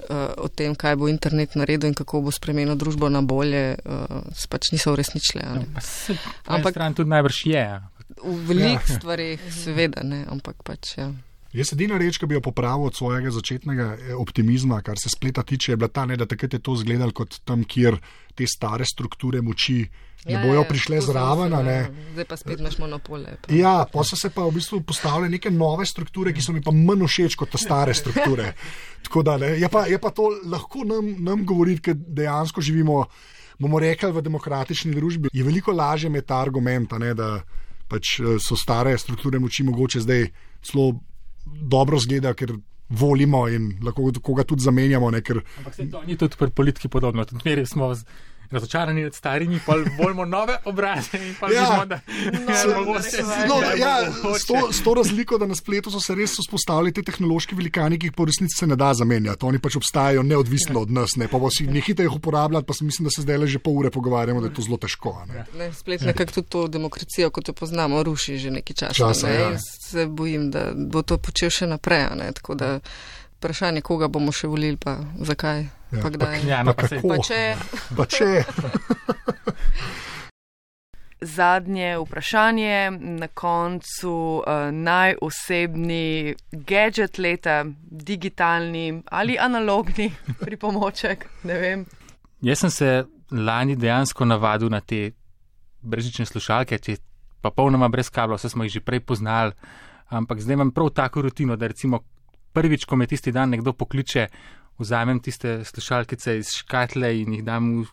uh, 0.00 0.04
o 0.36 0.48
tem, 0.48 0.74
kaj 0.74 0.96
bo 0.96 1.06
internet 1.08 1.54
naredil 1.54 1.86
in 1.86 1.94
kako 1.94 2.20
bo 2.22 2.30
spremenil 2.30 2.74
družbo 2.74 3.08
na 3.08 3.22
bolje, 3.22 3.76
uh, 3.76 3.92
se 4.34 4.48
pač 4.48 4.72
niso 4.72 4.90
uresničile. 4.90 5.42
a 5.44 5.54
ne. 5.54 5.66
Pa 5.74 5.80
se 5.80 6.16
Ampak 6.46 6.74
tudi 6.96 7.10
najbrž 7.10 7.46
je. 7.46 7.80
Ja. 8.16 8.30
v 8.30 8.48
velikih 8.48 8.90
Ja. 8.90 8.98
stvarih, 8.98 9.40
seveda, 9.52 10.02
ne, 10.02 10.24
ampak 10.28 10.62
pač 10.64 10.98
ja. 10.98 11.12
Jaz 11.56 11.72
edina 11.72 11.96
reč, 11.96 12.18
ki 12.18 12.26
bi 12.26 12.34
jo 12.36 12.42
popravil 12.44 12.90
od 12.90 12.96
svojega 12.96 13.30
začetnega 13.30 13.84
eh, 13.96 14.14
optimizma, 14.14 14.82
kar 14.82 14.98
se 15.00 15.08
spleta 15.08 15.42
tiče, 15.42 15.72
je 15.72 15.76
bila 15.76 15.88
ta, 15.88 16.04
ne, 16.06 16.16
da 16.16 16.26
takrat 16.26 16.52
je 16.52 16.60
to 16.60 16.74
izgledalo 16.74 17.12
kot 17.16 17.38
tam, 17.44 17.64
kjer 17.64 17.96
te 18.36 18.44
stare 18.46 18.84
strukture 18.84 19.40
moči 19.42 19.86
ne 20.26 20.34
Ja, 20.34 20.42
bojo 20.42 20.60
ja, 20.60 20.68
prišle 20.68 20.98
to 20.98 21.06
sem 21.06 21.12
zraven. 21.12 21.52
ja. 21.52 21.86
Zdaj 22.12 22.24
pa 22.24 22.36
spet 22.36 22.60
imaš 22.60 22.78
monopole. 22.78 23.36
Pa. 23.40 23.54
Ja, 23.54 23.74
pa 23.92 24.02
so 24.04 24.16
se 24.18 24.30
pa 24.30 24.42
v 24.42 24.56
bistvu 24.58 24.80
postavile 24.82 25.30
neke 25.30 25.50
nove 25.50 25.86
strukture, 25.86 26.32
ki 26.34 26.42
so 26.42 26.52
mi 26.52 26.60
pa 26.60 26.74
manj 26.74 27.06
všeč 27.06 27.36
kot 27.38 27.54
te 27.54 27.58
stare 27.62 27.94
strukture. 27.94 28.52
Tako 29.06 29.22
da 29.22 29.36
ne, 29.38 29.54
je, 29.60 29.68
pa, 29.70 29.86
je 29.86 29.98
pa 30.02 30.10
to 30.10 30.26
lahko 30.50 30.82
nam, 30.84 31.14
nam 31.22 31.44
govoriti, 31.46 31.80
ker 31.88 31.94
dejansko 31.94 32.60
živimo, 32.60 33.04
bomo 33.62 33.78
rekli, 33.78 34.10
v 34.12 34.24
demokratični 34.26 34.96
družbi. 34.98 35.30
Je 35.32 35.46
veliko 35.46 35.72
lažje 35.72 36.10
imeti 36.10 36.26
ta 36.26 36.42
argument, 36.42 36.90
ne, 36.98 37.14
da 37.14 37.38
pač 37.88 38.20
eh, 38.20 38.36
so 38.42 38.56
stare 38.56 38.96
strukture 38.98 39.38
moči 39.38 39.64
mogoče 39.64 40.00
zdaj 40.00 40.26
celo 40.62 40.92
dobro 41.46 41.98
zgleda, 41.98 42.34
ker 42.34 42.56
volimo 42.88 43.48
in 43.48 43.72
lahko 43.82 44.12
koga 44.22 44.44
tudi 44.44 44.62
zamenjamo. 44.62 45.10
Ne, 45.10 45.20
ker, 45.22 45.42
Ampak 45.58 45.74
se 45.74 45.90
to 45.90 46.02
ni 46.06 46.16
tudi 46.16 46.36
pri 46.38 46.50
politiki 46.50 46.88
podobno. 46.88 47.24
Tudi 47.24 47.42
meri 47.44 47.66
smo 47.66 47.94
z- 47.94 48.04
razočarani 48.50 49.02
nad 49.02 49.14
starimi, 49.14 49.60
pa 49.66 49.74
volimo 49.98 50.24
nove 50.24 50.56
obraze 50.64 51.18
in 51.18 51.34
pa 51.40 51.52
Ja. 51.52 51.60
vidimo, 51.60 51.84
da 51.86 52.00
Se-. 52.54 53.46
No, 53.48 53.60
da 53.60 53.66
je 53.66 53.78
ja, 53.78 54.12
s, 54.38 54.46
to, 54.46 54.72
s 54.72 54.82
to 54.82 54.94
razliko, 54.94 55.38
da 55.38 55.46
na 55.46 55.54
spletu 55.54 55.90
so 55.90 56.00
se 56.00 56.14
res 56.14 56.30
vzpostavili 56.38 56.92
ti 56.92 57.02
tehnološki 57.02 57.54
velikani, 57.54 57.98
ki 57.98 58.06
jih 58.06 58.12
po 58.12 58.24
resnici 58.24 58.58
se 58.58 58.66
ne 58.66 58.76
da 58.76 58.94
zamenjati. 58.94 59.44
Oni 59.46 59.58
pač 59.58 59.76
obstajajo 59.76 60.22
neodvisno 60.22 60.80
od 60.80 60.90
nas, 60.90 61.16
ne 61.16 61.28
pa 61.28 61.38
vsi 61.38 61.66
nehite 61.66 62.02
jih 62.02 62.12
uporabljati, 62.12 62.66
pa 62.66 62.74
se 62.74 62.84
mislim, 62.84 63.04
da 63.04 63.10
se 63.10 63.22
zdaj 63.22 63.38
le 63.38 63.46
že 63.46 63.58
pol 63.58 63.78
ure 63.78 63.90
pogovarjamo, 63.90 64.40
da 64.40 64.46
je 64.46 64.54
to 64.54 64.62
zelo 64.62 64.76
težko. 64.76 65.18
a 65.22 65.26
Ne? 65.26 65.44
Ne, 65.58 65.72
splet 65.72 66.00
nekako 66.00 66.32
tudi 66.32 66.48
to 66.48 66.68
demokracijo, 66.68 67.30
kot 67.30 67.48
jo 67.48 67.54
poznamo, 67.54 68.02
ruši 68.02 68.38
že 68.38 68.50
nekaj 68.50 68.74
časa. 68.76 68.94
Časa, 68.94 69.28
ne, 69.28 69.34
ja. 69.34 69.58
Se 69.86 70.06
bojim, 70.06 70.50
da 70.50 70.72
bo 70.74 71.02
to 71.02 71.18
počel 71.18 71.50
še 71.50 71.66
naprej. 71.66 72.06
a 72.10 72.14
Ne, 72.14 72.32
tako 72.32 72.54
da 72.54 72.80
vprašanje, 73.46 73.80
koga 73.86 74.08
bomo 74.10 74.34
še 74.34 74.50
volili, 74.50 74.76
pa 74.76 74.98
zakaj. 75.22 75.62
Ja, 75.94 76.02
pa 76.02 76.10
kdaj. 76.10 76.40
Ja, 76.48 76.62
no, 76.66 76.74
Pa 76.74 76.82
pa 76.82 76.88
kako? 76.90 77.08
Pa 77.08 77.16
če, 77.22 77.40
Pa 77.96 78.06
če, 78.10 78.26
Zadnje 81.20 81.96
vprašanje 82.02 82.90
na 83.20 83.28
koncu, 83.28 84.42
uh, 84.42 84.66
najosebni 84.74 86.34
gadget 86.52 87.18
leta, 87.18 87.62
digitalni 87.80 89.02
ali 89.10 89.38
analogni 89.40 90.10
pripomoček, 90.44 91.24
ne 91.48 91.58
vem. 91.62 91.86
jaz 92.42 92.58
sem 92.66 92.70
se 92.70 92.90
lani 93.30 93.76
dejansko 93.76 94.26
navadil 94.28 94.68
na 94.68 94.80
te 94.80 95.12
brezžične 95.80 96.26
slušalke, 96.26 96.78
te 96.78 96.98
pa 97.40 97.50
polnoma 97.50 97.88
brez 97.88 98.10
kabla, 98.10 98.36
vse 98.36 98.52
smo 98.52 98.66
jih 98.66 98.76
že 98.76 98.84
prej 98.84 99.00
poznali, 99.00 99.54
ampak 100.10 100.42
zdaj 100.42 100.58
imam 100.60 100.70
prav 100.70 100.90
tako 100.90 101.22
rutino, 101.22 101.56
da 101.56 101.66
recimo 101.66 102.02
prvič, 102.56 102.88
ko 102.88 102.96
me 102.96 103.08
tisti 103.10 103.34
dan 103.36 103.52
nekdo 103.52 103.76
pokliče, 103.76 104.26
vzamem 104.80 105.20
tiste 105.24 105.60
slušalkice 105.64 106.38
iz 106.40 106.56
škatle 106.58 107.12
in 107.20 107.38
jih 107.38 107.44
dam 107.44 107.70
v, 107.82 107.86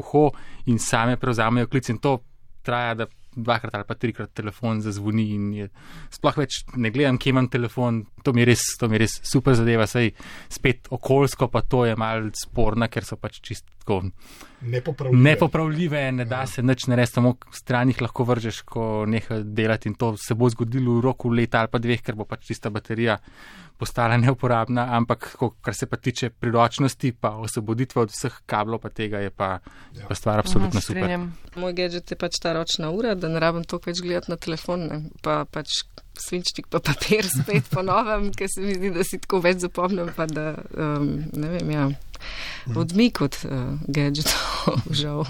uho 0.00 0.30
in 0.70 0.80
same 0.82 1.18
prevzamejo 1.20 1.70
klic 1.70 1.90
in 1.90 2.00
to 2.02 2.18
traja, 2.66 3.06
dvakrat 3.36 3.74
ali 3.76 3.84
pa 3.86 3.94
trikrat 3.94 4.32
telefon 4.34 4.80
zazvoni 4.80 5.26
in 5.34 5.46
je, 5.54 5.68
sploh 6.16 6.38
več 6.40 6.62
ne 6.80 6.90
gledam, 6.90 7.18
kje 7.20 7.34
imam 7.34 7.50
telefon, 7.52 8.00
to 8.24 8.32
mi 8.32 8.42
je 8.42 8.50
res, 8.50 8.64
to 8.80 8.88
mi 8.88 8.96
je 8.96 9.04
res 9.04 9.18
super 9.28 9.54
zadeva, 9.58 9.86
saj 9.90 10.10
spet 10.52 10.88
okoljsko 10.96 11.50
pa 11.52 11.62
to 11.62 11.84
je 11.86 11.96
mal 12.00 12.30
sporna, 12.34 12.88
ker 12.88 13.04
so 13.04 13.20
pač 13.20 13.42
čistko 13.44 13.75
nepopravljivo. 14.60 15.22
nepopravljive, 15.22 16.12
ne 16.12 16.24
da 16.24 16.46
se 16.46 16.62
nič 16.62 16.86
narediti, 16.86 17.14
samo 17.14 17.36
stran 17.52 17.88
jih 17.88 18.02
lahko 18.02 18.24
vržeš, 18.24 18.62
ko 18.62 19.04
neha 19.06 19.40
delati 19.42 19.88
in 19.88 19.94
to 19.94 20.14
se 20.16 20.34
bo 20.34 20.50
zgodilo 20.50 20.98
v 20.98 21.04
roku 21.04 21.30
leta 21.30 21.60
ali 21.60 21.72
pa 21.72 21.78
dveh, 21.78 22.02
ker 22.02 22.18
bo 22.18 22.24
pač 22.24 22.46
tista 22.50 22.70
baterija 22.70 23.18
postala 23.76 24.16
neuporabna, 24.16 24.86
ampak 24.96 25.28
ko, 25.36 25.50
kar 25.60 25.74
se 25.74 25.86
pa 25.86 25.96
tiče 25.96 26.30
priročnosti, 26.30 27.12
pa 27.20 27.34
osvoboditve 27.44 28.02
od 28.02 28.12
vseh 28.12 28.38
kablov, 28.48 28.80
pa 28.80 28.88
tega 28.88 29.20
je 29.20 29.30
pa, 29.30 29.58
ja. 29.92 30.06
pa 30.08 30.14
stvar 30.14 30.40
absolutno 30.40 30.80
super. 30.80 31.02
Strinjam. 31.02 31.26
moj 31.60 31.76
gadget 31.76 32.10
je 32.10 32.16
pač 32.16 32.40
ta 32.42 32.54
ročna 32.56 32.90
ura, 32.90 33.14
da 33.14 33.28
ne 33.28 33.40
rabim 33.40 33.64
to 33.68 33.80
več 33.84 34.00
gledati 34.00 34.32
na 34.32 34.40
telefon, 34.40 34.88
ne, 34.88 35.00
pa 35.22 35.44
pač 35.44 35.82
svinčnik, 36.16 36.70
pa 36.72 36.80
papir 36.80 37.28
spet 37.28 37.68
po 37.68 37.84
novem, 37.84 38.30
ker 38.32 38.48
se 38.48 38.64
mi 38.64 38.74
zdi, 38.78 38.94
da 38.96 39.04
si 39.04 39.20
tako 39.20 39.42
več 39.44 39.60
zapomnim, 39.66 40.08
pa 40.16 40.24
da 40.30 40.54
um, 40.56 41.10
ne 41.36 41.52
vem, 41.52 41.72
ja, 41.74 41.88
odmik 42.74 43.20
od 43.20 43.38
uh, 43.44 43.76
gadgetov, 43.88 44.80
žal. 45.02 45.26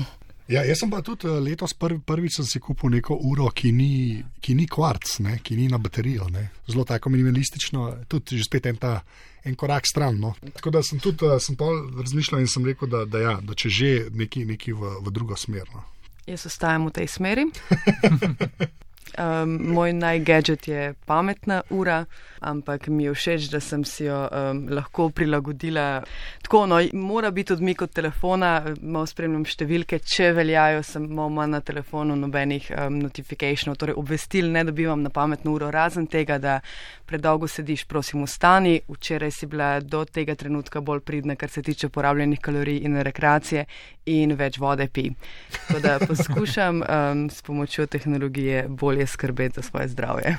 Ja, 0.47 0.63
jaz 0.63 0.79
sem 0.79 0.91
pa 0.91 1.01
tudi 1.03 1.27
eh, 1.27 1.41
letos 1.43 1.75
prvi, 1.75 1.99
prvič 2.07 2.39
sem 2.39 2.47
si 2.47 2.61
kupil 2.63 2.93
neko 2.95 3.17
uro, 3.19 3.49
ki 3.51 3.73
ni, 3.75 4.23
ki 4.41 4.55
ni 4.55 4.69
kvarc, 4.71 5.19
ne, 5.27 5.41
ki 5.43 5.57
ni 5.59 5.67
na 5.73 5.81
baterijo. 5.83 6.29
Ne. 6.31 6.47
Zelo 6.71 6.85
tako 6.87 7.11
minimalistično, 7.11 7.89
tudi 8.07 8.39
že 8.39 8.47
spet 8.47 8.71
en, 8.71 8.79
ta, 8.79 9.01
en 9.43 9.59
korak 9.59 9.91
stran. 9.91 10.21
No. 10.23 10.37
Tako 10.55 10.77
da 10.79 10.85
sem 10.87 11.03
tudi 11.03 11.27
eh, 11.27 11.41
sem 11.43 11.59
razmišljal 11.99 12.41
in 12.41 12.51
sem 12.51 12.67
rekel, 12.67 12.89
da, 12.89 13.03
da, 13.11 13.25
ja, 13.25 13.35
da 13.43 13.59
če 13.59 13.75
že 13.75 13.93
neki, 14.15 14.47
neki 14.47 14.73
v, 14.73 14.97
v 15.03 15.15
drugo 15.15 15.37
smer. 15.37 15.67
No. 15.75 15.83
Jaz 16.31 16.47
ostajam 16.47 16.87
v 16.91 16.95
tej 17.01 17.11
smeri. 17.11 17.51
Um, 19.19 19.73
moj 19.73 19.93
najgadget 19.93 20.69
je 20.69 20.95
pametna 21.07 21.63
ura, 21.71 22.05
ampak 22.41 22.89
mi 22.89 23.05
je 23.05 23.15
všeč, 23.15 23.49
da 23.49 23.61
sem 23.61 23.85
si 23.85 24.05
jo 24.05 24.17
um, 24.27 24.67
lahko 24.71 25.09
prilagodila. 25.11 26.03
Tako, 26.43 26.67
no, 26.67 26.81
mora 26.93 27.31
biti 27.31 27.53
odmik 27.53 27.83
od 27.83 27.95
telefona, 27.95 28.75
malo 28.83 29.07
spremljam 29.07 29.47
številke, 29.47 30.01
če 30.03 30.33
veljajo, 30.37 30.83
sem 30.85 31.07
malo 31.07 31.47
na 31.47 31.63
telefonu, 31.65 32.17
nobenih 32.19 32.69
um, 32.75 32.99
notifikationov, 33.07 33.79
torej 33.81 33.97
obvestil 33.97 34.51
ne 34.53 34.67
dobivam 34.67 35.03
na 35.07 35.11
pametno 35.15 35.55
uro, 35.55 35.71
razen 35.71 36.11
tega, 36.11 36.37
da 36.43 36.59
predolgo 37.07 37.49
sediš, 37.49 37.87
prosim, 37.89 38.27
vstani. 38.27 38.81
Včeraj 38.91 39.31
si 39.31 39.47
bila 39.47 39.79
do 39.81 40.05
tega 40.05 40.35
trenutka 40.35 40.83
bolj 40.83 41.01
pridna, 41.07 41.39
kar 41.39 41.51
se 41.51 41.63
tiče 41.63 41.89
porabljenih 41.89 42.43
kalorij 42.43 42.83
in 42.85 43.01
rekreacije 43.07 43.65
in 44.07 44.35
več 44.39 44.59
vode 44.59 44.89
pi. 44.93 45.09
Tako 45.57 45.81
da 45.83 45.99
poskušam 46.03 46.83
um, 46.83 47.27
s 47.31 47.43
pomočjo 47.43 47.87
tehnologije 47.87 48.67
bolje 48.97 49.07
skrbeti 49.07 49.55
za 49.55 49.63
svoje 49.63 49.89
zdravje. 49.89 50.37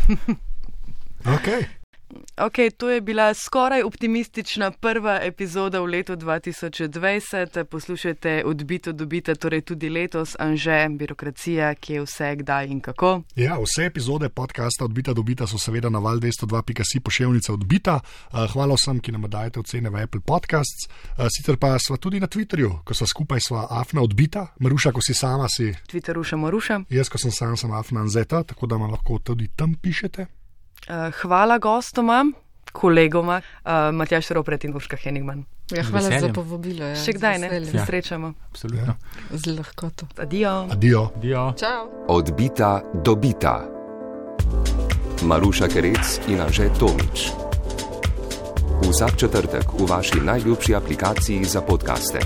Okay. 1.24 1.64
Ok, 2.38 2.54
to 2.78 2.90
je 2.90 3.02
bila 3.02 3.34
skoraj 3.34 3.84
optimistična 3.84 4.72
prva 4.72 5.20
epizoda 5.24 5.80
v 5.80 5.86
letu 5.86 6.16
2020. 6.16 7.64
Poslušajte 7.64 8.44
odbito 8.46 8.92
dobite, 8.92 9.36
torej 9.36 9.62
tudi 9.62 9.90
letos, 9.90 10.36
anže, 10.40 10.88
birokracija, 10.90 11.76
kje 11.76 12.02
vse, 12.02 12.36
kdaj 12.36 12.68
in 12.68 12.80
kako. 12.80 13.22
Ja, 13.36 13.58
vse 13.60 13.86
epizode 13.86 14.30
podcasta 14.30 14.86
Odbita 14.86 15.14
dobita 15.14 15.48
so 15.48 15.58
seveda 15.58 15.90
na 15.90 16.00
val 16.00 16.20
202.si 16.20 17.00
pošiljnica 17.00 17.54
odbita. 17.54 18.00
Eh, 18.00 18.48
Hvala 18.54 18.76
vsem, 18.76 19.00
ki 19.00 19.12
nam 19.12 19.28
dajete 19.30 19.60
ocene 19.60 19.90
v 19.90 20.04
Apple 20.04 20.22
Podcasts. 20.22 20.88
Eh, 20.88 21.28
Sicer 21.30 21.58
pa 21.58 21.80
smo 21.80 21.98
tudi 21.98 22.20
na 22.20 22.28
Twitterju, 22.28 22.84
ko 22.84 22.94
smo 22.94 23.08
skupaj 23.08 23.40
sva 23.40 23.68
Afna 23.70 24.02
odbita, 24.02 24.48
Maruša, 24.60 24.92
ko 24.92 25.02
si 25.02 25.14
sama 25.14 25.50
si. 25.50 25.74
Twitter 25.88 26.16
rušamo, 26.16 26.52
rušam. 26.52 26.86
Jaz, 26.90 27.10
ko 27.10 27.18
sem 27.18 27.32
sam, 27.32 27.58
sem 27.58 27.72
Afna 27.72 28.02
Anzeta, 28.02 28.44
tako 28.44 28.68
da 28.68 28.78
me 28.78 28.88
lahko 28.88 29.20
tudi 29.20 29.50
tam 29.56 29.76
pišete. 29.76 30.37
Uh, 30.84 30.94
hvala 31.18 31.58
gostoma, 31.58 32.26
kolegoma, 32.72 33.42
uh, 33.60 33.72
Matjaš 33.92 34.30
Ropret 34.30 34.64
in 34.64 34.76
Urška 34.76 34.96
Henigman. 34.96 35.44
Ja, 35.68 35.84
hvala 35.84 36.02
za 36.02 36.10
veseljem. 36.10 36.34
povabilo. 36.34 36.86
Ja, 36.86 36.96
Še 36.96 37.12
kdaj 37.14 37.40
ne, 37.40 37.66
se 37.66 37.78
Ja. 37.78 37.86
srečamo. 37.86 38.34
Absolutno. 38.50 38.96
Z 39.32 39.48
lahkoto. 39.50 40.08
Adijo. 40.18 40.68
Adijo. 40.72 41.10
Dio. 41.18 41.54
Čau! 41.54 41.90
Odbita 42.08 42.72
dobita. 42.96 43.68
Maruša 45.24 45.68
Kerec 45.68 46.20
in 46.28 46.40
Anže 46.40 46.70
Tomič. 46.80 47.32
Vsak 48.82 49.18
četrtek 49.18 49.68
v 49.74 49.84
vaši 49.84 50.22
najljubši 50.22 50.76
aplikaciji 50.76 51.44
za 51.44 51.62
podkaste. 51.62 52.20